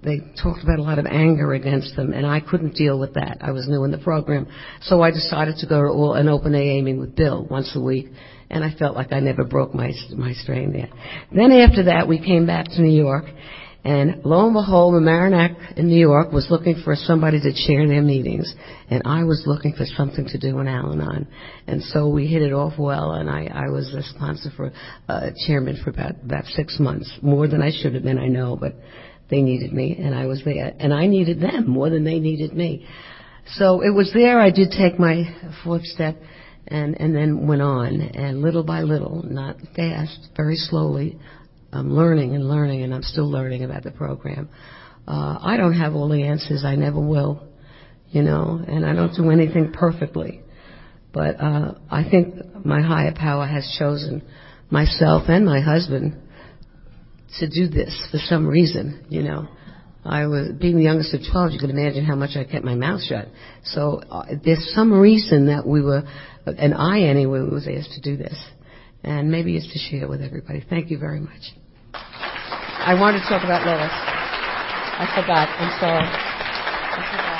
they 0.02 0.20
talked 0.42 0.64
about 0.64 0.80
a 0.80 0.82
lot 0.82 1.00
of 1.00 1.06
anger 1.06 1.54
against 1.54 1.96
them, 1.96 2.14
and 2.14 2.26
I 2.26 2.40
couldn't 2.40 2.76
deal 2.76 3.00
with 3.00 3.14
that. 3.16 3.38
I 3.42 3.52
was 3.52 3.68
new 3.68 3.84
in 3.84 3.92
the 3.92 3.98
program, 3.98 4.48
so 4.82 5.02
I 5.02 5.12
decided 5.12 5.58
to 5.58 5.68
go 5.68 5.82
to 5.82 6.12
an 6.14 6.28
open 6.28 6.54
AA 6.56 6.82
meeting 6.82 7.00
with 7.00 7.16
Bill 7.16 7.46
once 7.50 7.72
a 7.76 7.82
week, 7.82 8.08
and 8.50 8.64
I 8.64 8.74
felt 8.74 8.96
like 8.96 9.12
I 9.12 9.20
never 9.20 9.44
broke 9.44 9.74
my 9.74 9.92
my 10.16 10.34
strain 10.34 10.72
there. 10.72 10.90
Then 11.32 11.52
after 11.52 11.84
that, 11.84 12.08
we 12.08 12.20
came 12.20 12.46
back 12.46 12.66
to 12.66 12.82
New 12.82 12.96
York, 12.96 13.26
and 13.86 14.24
lo 14.24 14.46
and 14.46 14.54
behold, 14.54 14.94
Mamaroneck 14.94 15.78
in 15.78 15.88
New 15.88 16.00
York 16.00 16.32
was 16.32 16.48
looking 16.50 16.82
for 16.86 16.96
somebody 16.96 17.42
to 17.42 17.68
chair 17.68 17.86
their 17.86 18.02
meetings, 18.02 18.54
and 18.90 19.02
I 19.06 19.26
was 19.26 19.44
looking 19.46 19.74
for 19.74 19.86
something 19.86 20.26
to 20.28 20.38
do 20.38 20.60
in 20.60 20.68
Al-Anon, 20.68 21.28
and 21.68 21.84
so 21.84 22.08
we 22.08 22.28
hit 22.28 22.42
it 22.42 22.54
off 22.54 22.80
well, 22.80 23.12
and 23.12 23.30
I, 23.30 23.50
I 23.54 23.70
was 23.70 23.94
a 23.94 24.02
sponsor 24.04 24.52
for 24.56 24.72
uh, 25.10 25.32
chairman 25.46 25.82
for 25.84 25.90
about 25.90 26.16
about 26.24 26.46
six 26.46 26.80
months, 26.80 27.12
more 27.22 27.48
than 27.48 27.62
I 27.62 27.72
should 27.72 27.94
have 27.94 28.04
been, 28.04 28.18
I 28.18 28.28
know, 28.28 28.56
but 28.56 28.74
they 29.34 29.42
needed 29.42 29.74
me, 29.74 29.98
and 30.00 30.14
I 30.14 30.28
was 30.28 30.44
there. 30.46 30.74
And 30.80 30.94
I 30.94 31.08
needed 31.08 31.42
them 31.42 31.68
more 31.68 31.90
than 31.90 32.04
they 32.04 32.20
needed 32.20 32.54
me. 32.54 32.88
So 33.56 33.82
it 33.82 33.90
was 33.90 34.12
there 34.14 34.40
I 34.40 34.52
did 34.52 34.72
take 34.72 35.00
my 35.00 35.24
fourth 35.64 35.84
step 35.84 36.16
and, 36.68 37.00
and 37.02 37.16
then 37.16 37.48
went 37.48 37.62
on. 37.62 38.00
And 38.02 38.42
little 38.42 38.64
by 38.64 38.82
little, 38.82 39.24
not 39.24 39.58
fast, 39.76 40.30
very 40.38 40.56
slowly, 40.56 41.18
I'm 41.72 41.92
learning 41.96 42.36
and 42.36 42.48
learning, 42.48 42.84
and 42.84 42.94
I'm 42.94 43.02
still 43.02 43.30
learning 43.30 43.64
about 43.64 43.84
the 43.84 43.92
program. 43.92 44.50
Uh, 45.08 45.40
I 45.42 45.58
don't 45.58 45.74
have 45.74 45.96
all 45.96 46.08
the 46.08 46.24
answers. 46.24 46.64
I 46.64 46.76
never 46.76 47.00
will, 47.00 47.44
you 48.12 48.22
know, 48.22 48.64
and 48.66 48.86
I 48.86 48.94
don't 48.94 49.16
do 49.16 49.32
anything 49.32 49.74
perfectly. 49.74 50.42
But 51.12 51.42
uh, 51.42 51.74
I 51.90 52.08
think 52.10 52.36
my 52.64 52.82
higher 52.82 53.14
power 53.14 53.46
has 53.46 53.76
chosen 53.78 54.24
myself 54.70 55.24
and 55.28 55.46
my 55.46 55.60
husband 55.60 56.23
to 57.40 57.50
do 57.50 57.68
this 57.68 58.08
for 58.12 58.18
some 58.18 58.48
reason, 58.48 59.06
you 59.10 59.24
know. 59.24 59.48
I 60.06 60.28
was 60.28 60.52
being 60.60 60.76
the 60.76 60.84
youngest 60.84 61.14
of 61.14 61.22
12. 61.32 61.54
You 61.54 61.60
can 61.60 61.70
imagine 61.70 62.04
how 62.04 62.16
much 62.16 62.32
I 62.36 62.44
kept 62.44 62.66
my 62.66 62.76
mouth 62.76 63.02
shut. 63.02 63.30
So 63.64 64.02
uh, 64.12 64.26
there's 64.44 64.72
some 64.76 64.92
reason 64.92 65.48
that 65.48 65.66
we 65.66 65.82
were, 65.82 66.04
and 66.46 66.74
I 66.74 67.02
anyway, 67.02 67.40
was 67.40 67.68
asked 67.68 67.94
to 67.94 68.02
do 68.02 68.18
this, 68.18 68.38
and 69.04 69.32
maybe 69.32 69.56
it's 69.56 69.72
to 69.72 69.80
share 69.80 70.10
with 70.10 70.22
everybody. 70.22 70.64
Thank 70.70 70.92
you 70.92 71.00
very 71.00 71.22
much. 71.22 71.54
I 71.94 73.00
wanted 73.00 73.20
to 73.20 73.30
talk 73.30 73.44
about 73.46 73.66
Lois. 73.66 73.90
I 73.90 75.08
forgot. 75.16 75.48
I'm 75.48 75.80
sorry. 75.80 76.04
I 76.06 77.12
forgot. 77.12 77.33